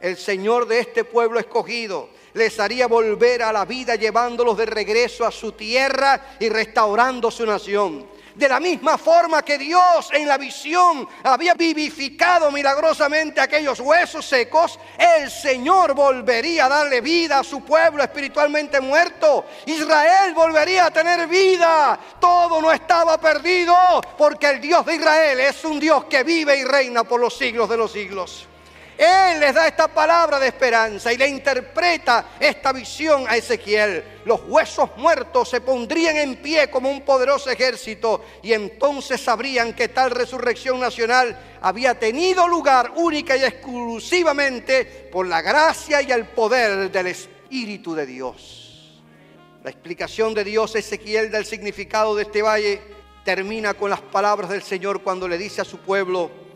el 0.00 0.16
Señor 0.16 0.66
de 0.66 0.80
este 0.80 1.04
pueblo 1.04 1.38
escogido 1.38 2.08
les 2.34 2.58
haría 2.60 2.86
volver 2.86 3.42
a 3.42 3.52
la 3.52 3.64
vida 3.64 3.96
llevándolos 3.96 4.56
de 4.56 4.66
regreso 4.66 5.26
a 5.26 5.30
su 5.30 5.52
tierra 5.52 6.36
y 6.38 6.48
restaurando 6.48 7.30
su 7.30 7.44
nación. 7.44 8.08
De 8.34 8.48
la 8.48 8.60
misma 8.60 8.96
forma 8.96 9.44
que 9.44 9.58
Dios 9.58 10.08
en 10.12 10.28
la 10.28 10.38
visión 10.38 11.06
había 11.24 11.54
vivificado 11.54 12.50
milagrosamente 12.52 13.40
aquellos 13.40 13.80
huesos 13.80 14.24
secos, 14.24 14.78
el 14.96 15.30
Señor 15.30 15.94
volvería 15.94 16.66
a 16.66 16.68
darle 16.68 17.00
vida 17.00 17.40
a 17.40 17.44
su 17.44 17.62
pueblo 17.62 18.02
espiritualmente 18.02 18.80
muerto. 18.80 19.44
Israel 19.66 20.32
volvería 20.32 20.86
a 20.86 20.90
tener 20.92 21.26
vida. 21.26 21.98
Todo 22.20 22.62
no 22.62 22.70
estaba 22.70 23.18
perdido 23.18 23.74
porque 24.16 24.48
el 24.48 24.60
Dios 24.60 24.86
de 24.86 24.94
Israel 24.94 25.40
es 25.40 25.64
un 25.64 25.80
Dios 25.80 26.04
que 26.04 26.22
vive 26.22 26.56
y 26.56 26.64
reina 26.64 27.02
por 27.04 27.20
los 27.20 27.36
siglos 27.36 27.68
de 27.68 27.76
los 27.76 27.92
siglos. 27.92 28.46
Él 29.00 29.40
les 29.40 29.54
da 29.54 29.66
esta 29.66 29.88
palabra 29.88 30.38
de 30.38 30.48
esperanza 30.48 31.10
y 31.10 31.16
le 31.16 31.26
interpreta 31.26 32.32
esta 32.38 32.70
visión 32.70 33.24
a 33.26 33.34
Ezequiel. 33.34 34.20
Los 34.26 34.42
huesos 34.46 34.90
muertos 34.98 35.48
se 35.48 35.62
pondrían 35.62 36.18
en 36.18 36.36
pie 36.36 36.68
como 36.68 36.90
un 36.90 37.00
poderoso 37.00 37.48
ejército 37.48 38.22
y 38.42 38.52
entonces 38.52 39.18
sabrían 39.18 39.72
que 39.72 39.88
tal 39.88 40.10
resurrección 40.10 40.78
nacional 40.78 41.34
había 41.62 41.98
tenido 41.98 42.46
lugar 42.46 42.92
única 42.94 43.38
y 43.38 43.44
exclusivamente 43.44 45.08
por 45.10 45.26
la 45.26 45.40
gracia 45.40 46.02
y 46.02 46.12
el 46.12 46.26
poder 46.26 46.90
del 46.90 47.06
Espíritu 47.06 47.94
de 47.94 48.04
Dios. 48.04 49.00
La 49.64 49.70
explicación 49.70 50.34
de 50.34 50.44
Dios 50.44 50.76
Ezequiel 50.76 51.30
del 51.30 51.46
significado 51.46 52.14
de 52.14 52.24
este 52.24 52.42
valle 52.42 52.82
termina 53.24 53.72
con 53.72 53.88
las 53.88 54.02
palabras 54.02 54.50
del 54.50 54.62
Señor 54.62 55.02
cuando 55.02 55.26
le 55.26 55.38
dice 55.38 55.62
a 55.62 55.64
su 55.64 55.78
pueblo, 55.78 56.49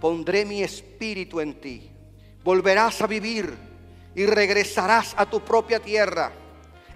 pondré 0.00 0.44
mi 0.44 0.62
espíritu 0.62 1.40
en 1.40 1.60
ti. 1.60 1.90
Volverás 2.44 3.02
a 3.02 3.06
vivir 3.06 3.52
y 4.14 4.26
regresarás 4.26 5.14
a 5.16 5.26
tu 5.26 5.40
propia 5.40 5.80
tierra. 5.80 6.32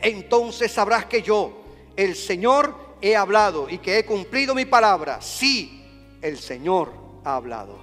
entonces 0.01 0.73
sabrás 0.73 1.07
que 1.07 1.23
yo, 1.23 1.63
el 1.97 2.17
Señor, 2.17 2.75
he 3.01 3.17
hablado 3.17 3.69
y 3.69 3.79
que 3.79 3.99
he 3.99 4.07
cumplido 4.07 4.55
mi 4.55 4.65
palabra. 4.65 5.21
Sí, 5.21 5.85
el 6.23 6.39
Señor 6.39 6.93
ha 7.25 7.37
hablado. 7.37 7.79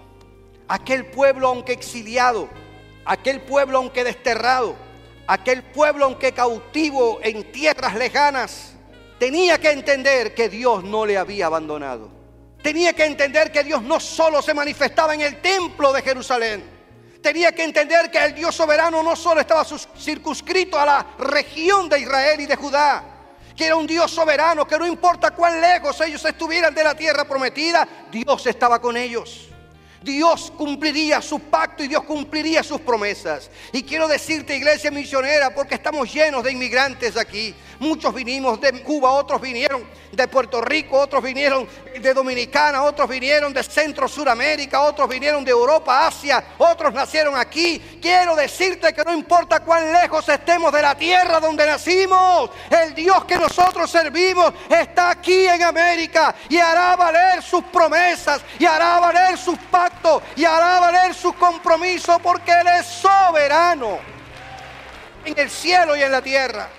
Aquel 0.67 1.05
pueblo, 1.05 1.47
aunque 1.47 1.73
exiliado, 1.73 2.49
aquel 3.05 3.41
pueblo, 3.41 3.77
aunque 3.77 4.03
desterrado, 4.03 4.75
aquel 5.27 5.63
pueblo, 5.63 6.05
aunque 6.05 6.31
cautivo 6.31 7.19
en 7.21 7.51
tierras 7.51 7.95
lejanas, 7.95 8.73
tenía 9.19 9.59
que 9.59 9.71
entender 9.71 10.33
que 10.33 10.49
Dios 10.49 10.83
no 10.83 11.05
le 11.05 11.17
había 11.17 11.47
abandonado. 11.47 12.18
Tenía 12.61 12.93
que 12.93 13.05
entender 13.05 13.51
que 13.51 13.63
Dios 13.63 13.81
no 13.81 13.99
solo 13.99 14.41
se 14.41 14.53
manifestaba 14.53 15.13
en 15.13 15.21
el 15.21 15.41
templo 15.41 15.93
de 15.93 16.01
Jerusalén. 16.01 16.79
Tenía 17.21 17.51
que 17.53 17.63
entender 17.63 18.09
que 18.11 18.23
el 18.23 18.35
Dios 18.35 18.55
soberano 18.55 19.03
no 19.03 19.15
solo 19.15 19.41
estaba 19.41 19.65
circunscrito 19.97 20.79
a 20.79 20.85
la 20.85 21.05
región 21.19 21.89
de 21.89 21.99
Israel 21.99 22.39
y 22.39 22.45
de 22.45 22.55
Judá, 22.55 23.03
que 23.55 23.65
era 23.65 23.75
un 23.75 23.87
Dios 23.87 24.11
soberano, 24.11 24.65
que 24.65 24.77
no 24.77 24.87
importa 24.87 25.31
cuán 25.31 25.59
lejos 25.59 25.99
ellos 26.01 26.23
estuvieran 26.23 26.73
de 26.73 26.83
la 26.83 26.95
tierra 26.95 27.25
prometida, 27.25 27.87
Dios 28.09 28.45
estaba 28.47 28.79
con 28.79 28.95
ellos. 28.95 29.49
Dios 30.01 30.51
cumpliría 30.57 31.21
su 31.21 31.39
pacto 31.39 31.83
y 31.83 31.89
Dios 31.89 32.03
cumpliría 32.03 32.63
sus 32.63 32.79
promesas. 32.81 33.49
Y 33.73 33.83
quiero 33.83 34.07
decirte, 34.07 34.55
iglesia 34.55 34.91
misionera, 34.91 35.53
porque 35.53 35.75
estamos 35.75 36.11
llenos 36.13 36.43
de 36.43 36.53
inmigrantes 36.53 37.17
aquí. 37.17 37.53
Muchos 37.79 38.13
vinimos 38.13 38.59
de 38.59 38.83
Cuba, 38.83 39.11
otros 39.11 39.39
vinieron 39.39 39.87
de 40.11 40.27
Puerto 40.27 40.59
Rico, 40.59 40.99
otros 40.99 41.23
vinieron 41.23 41.65
de 41.97 42.13
Dominicana, 42.13 42.83
otros 42.83 43.07
vinieron 43.07 43.53
de 43.53 43.63
Centro 43.63 44.07
Suramérica, 44.07 44.81
otros 44.81 45.07
vinieron 45.07 45.45
de 45.45 45.51
Europa, 45.51 46.07
Asia, 46.07 46.43
otros 46.57 46.93
nacieron 46.93 47.37
aquí. 47.37 47.99
Quiero 48.01 48.35
decirte 48.35 48.91
que 48.93 49.03
no 49.05 49.13
importa 49.13 49.61
cuán 49.61 49.93
lejos 49.93 50.27
estemos 50.27 50.73
de 50.73 50.81
la 50.81 50.95
tierra 50.95 51.39
donde 51.39 51.65
nacimos, 51.65 52.49
el 52.69 52.93
Dios 52.93 53.23
que 53.23 53.37
nosotros 53.37 53.89
servimos 53.89 54.53
está 54.69 55.11
aquí 55.11 55.47
en 55.47 55.63
América 55.63 56.35
y 56.49 56.57
hará 56.57 56.97
valer 56.97 57.41
sus 57.41 57.63
promesas 57.65 58.41
y 58.59 58.65
hará 58.65 58.99
valer 58.99 59.37
sus 59.37 59.57
pactos 59.71 60.21
y 60.35 60.43
hará 60.43 60.81
valer 60.81 61.13
sus 61.13 61.33
compromisos 61.35 62.19
porque 62.21 62.51
Él 62.51 62.67
es 62.79 62.85
soberano 62.85 63.99
en 65.23 65.39
el 65.39 65.49
cielo 65.49 65.95
y 65.95 66.03
en 66.03 66.11
la 66.11 66.21
tierra. 66.21 66.78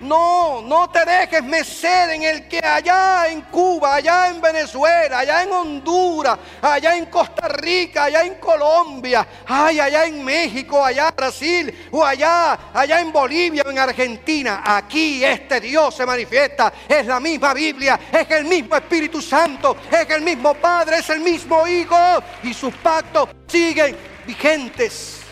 No, 0.00 0.62
no 0.62 0.88
te 0.90 1.04
dejes 1.04 1.42
mecer 1.42 2.10
en 2.10 2.22
el 2.22 2.46
que 2.46 2.60
allá 2.60 3.26
en 3.28 3.42
Cuba, 3.42 3.96
allá 3.96 4.28
en 4.28 4.40
Venezuela, 4.40 5.18
allá 5.18 5.42
en 5.42 5.52
Honduras, 5.52 6.38
allá 6.62 6.96
en 6.96 7.06
Costa 7.06 7.48
Rica, 7.48 8.04
allá 8.04 8.22
en 8.22 8.36
Colombia, 8.36 9.26
ay, 9.44 9.80
allá 9.80 10.04
en 10.04 10.24
México, 10.24 10.84
allá 10.84 11.08
en 11.08 11.16
Brasil, 11.16 11.88
o 11.90 12.04
allá, 12.04 12.70
allá 12.72 13.00
en 13.00 13.10
Bolivia 13.10 13.64
o 13.66 13.70
en 13.70 13.78
Argentina. 13.80 14.62
Aquí 14.64 15.24
este 15.24 15.60
Dios 15.60 15.96
se 15.96 16.06
manifiesta. 16.06 16.72
Es 16.88 17.04
la 17.04 17.18
misma 17.18 17.52
Biblia, 17.52 17.98
es 18.12 18.30
el 18.30 18.44
mismo 18.44 18.76
Espíritu 18.76 19.20
Santo, 19.20 19.76
es 19.90 20.08
el 20.10 20.22
mismo 20.22 20.54
Padre, 20.54 20.98
es 20.98 21.10
el 21.10 21.18
mismo 21.18 21.66
Hijo. 21.66 22.22
Y 22.44 22.54
sus 22.54 22.72
pactos 22.74 23.30
siguen 23.48 23.96
vigentes. 24.24 25.22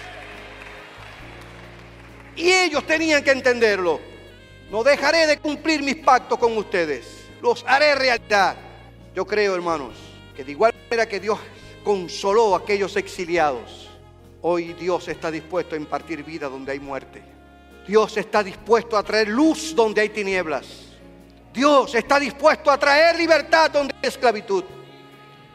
Y 2.34 2.50
ellos 2.50 2.84
tenían 2.84 3.22
que 3.22 3.30
entenderlo. 3.30 4.15
No 4.70 4.82
dejaré 4.82 5.26
de 5.26 5.38
cumplir 5.38 5.82
mis 5.82 5.96
pactos 5.96 6.38
con 6.38 6.56
ustedes. 6.56 7.26
Los 7.40 7.64
haré 7.66 7.94
realidad. 7.94 8.56
Yo 9.14 9.26
creo, 9.26 9.54
hermanos, 9.54 9.94
que 10.34 10.44
de 10.44 10.52
igual 10.52 10.74
manera 10.84 11.08
que 11.08 11.20
Dios 11.20 11.38
consoló 11.84 12.54
a 12.54 12.58
aquellos 12.58 12.96
exiliados, 12.96 13.88
hoy 14.42 14.72
Dios 14.74 15.06
está 15.08 15.30
dispuesto 15.30 15.74
a 15.74 15.78
impartir 15.78 16.24
vida 16.24 16.48
donde 16.48 16.72
hay 16.72 16.80
muerte. 16.80 17.22
Dios 17.86 18.16
está 18.16 18.42
dispuesto 18.42 18.96
a 18.96 19.02
traer 19.04 19.28
luz 19.28 19.74
donde 19.74 20.00
hay 20.00 20.08
tinieblas. 20.08 20.66
Dios 21.52 21.94
está 21.94 22.18
dispuesto 22.18 22.70
a 22.70 22.76
traer 22.76 23.16
libertad 23.16 23.70
donde 23.70 23.94
hay 23.94 24.08
esclavitud. 24.08 24.64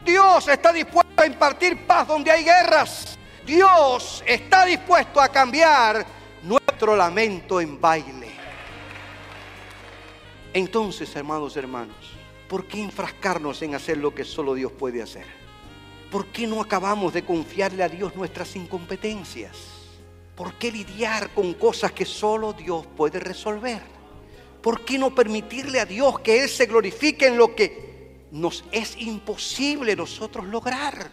Dios 0.04 0.48
está 0.48 0.72
dispuesto 0.72 1.22
a 1.22 1.26
impartir 1.26 1.86
paz 1.86 2.08
donde 2.08 2.30
hay 2.30 2.44
guerras. 2.44 3.18
Dios 3.46 4.24
está 4.26 4.64
dispuesto 4.64 5.20
a 5.20 5.28
cambiar 5.28 6.04
nuestro 6.42 6.96
lamento 6.96 7.60
en 7.60 7.80
baile. 7.80 8.31
Entonces, 10.54 11.14
hermanos, 11.16 11.56
hermanos, 11.56 11.96
¿por 12.46 12.66
qué 12.66 12.82
enfrascarnos 12.82 13.62
en 13.62 13.74
hacer 13.74 13.96
lo 13.96 14.14
que 14.14 14.24
solo 14.24 14.54
Dios 14.54 14.70
puede 14.70 15.00
hacer? 15.00 15.24
¿Por 16.10 16.26
qué 16.26 16.46
no 16.46 16.60
acabamos 16.60 17.14
de 17.14 17.24
confiarle 17.24 17.82
a 17.82 17.88
Dios 17.88 18.14
nuestras 18.14 18.54
incompetencias? 18.54 19.56
¿Por 20.36 20.54
qué 20.54 20.70
lidiar 20.70 21.30
con 21.30 21.54
cosas 21.54 21.92
que 21.92 22.04
solo 22.04 22.52
Dios 22.52 22.86
puede 22.96 23.18
resolver? 23.18 23.80
¿Por 24.60 24.84
qué 24.84 24.98
no 24.98 25.14
permitirle 25.14 25.80
a 25.80 25.86
Dios 25.86 26.20
que 26.20 26.42
Él 26.42 26.48
se 26.50 26.66
glorifique 26.66 27.26
en 27.26 27.38
lo 27.38 27.54
que 27.54 28.26
nos 28.30 28.62
es 28.72 28.94
imposible 28.98 29.96
nosotros 29.96 30.46
lograr? 30.46 31.10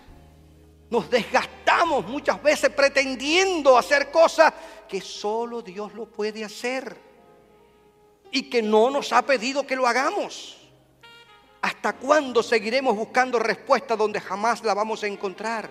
Nos 0.89 1.09
desgastamos 1.09 2.05
muchas 2.05 2.43
veces 2.43 2.71
pretendiendo 2.71 3.77
hacer 3.77 4.11
cosas 4.11 4.53
que 4.89 4.99
solo 4.99 5.61
Dios 5.61 5.93
lo 5.93 6.07
puede 6.07 6.43
hacer 6.43 7.08
y 8.31 8.49
que 8.49 8.61
no 8.61 8.89
nos 8.89 9.11
ha 9.13 9.25
pedido 9.25 9.65
que 9.65 9.75
lo 9.75 9.87
hagamos. 9.87 10.57
¿Hasta 11.61 11.93
cuándo 11.97 12.41
seguiremos 12.41 12.95
buscando 12.95 13.37
respuesta 13.39 13.95
donde 13.95 14.21
jamás 14.21 14.63
la 14.63 14.73
vamos 14.73 15.03
a 15.03 15.07
encontrar? 15.07 15.69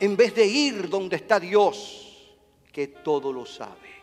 En 0.00 0.16
vez 0.16 0.34
de 0.34 0.46
ir 0.46 0.88
donde 0.88 1.16
está 1.16 1.38
Dios, 1.38 2.34
que 2.72 2.88
todo 2.88 3.32
lo 3.32 3.46
sabe. 3.46 3.94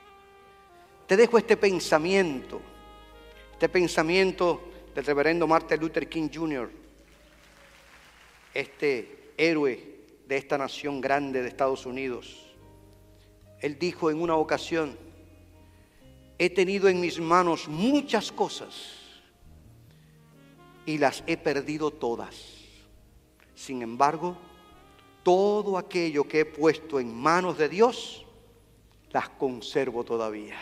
Te 1.06 1.18
dejo 1.18 1.38
este 1.38 1.58
pensamiento, 1.58 2.62
este 3.52 3.70
pensamiento 3.70 4.72
del 4.96 5.06
reverendo 5.06 5.46
Martin 5.46 5.80
Luther 5.80 6.08
King 6.08 6.30
Jr., 6.34 6.72
este 8.54 9.34
héroe 9.38 9.94
de 10.26 10.38
esta 10.38 10.58
nación 10.58 11.02
grande 11.02 11.42
de 11.42 11.50
Estados 11.50 11.86
Unidos. 11.86 12.56
Él 13.60 13.78
dijo 13.78 14.10
en 14.10 14.22
una 14.22 14.36
ocasión, 14.36 14.98
he 16.38 16.50
tenido 16.50 16.88
en 16.88 17.00
mis 17.00 17.20
manos 17.20 17.68
muchas 17.68 18.32
cosas 18.32 18.74
y 20.86 20.98
las 20.98 21.24
he 21.28 21.38
perdido 21.38 21.92
todas. 21.92 22.36
Sin 23.56 23.82
embargo, 23.82 24.36
todo 25.24 25.78
aquello 25.78 26.28
que 26.28 26.42
he 26.42 26.46
puesto 26.46 27.00
en 27.00 27.16
manos 27.16 27.58
de 27.58 27.70
Dios, 27.70 28.26
las 29.12 29.30
conservo 29.30 30.04
todavía. 30.04 30.58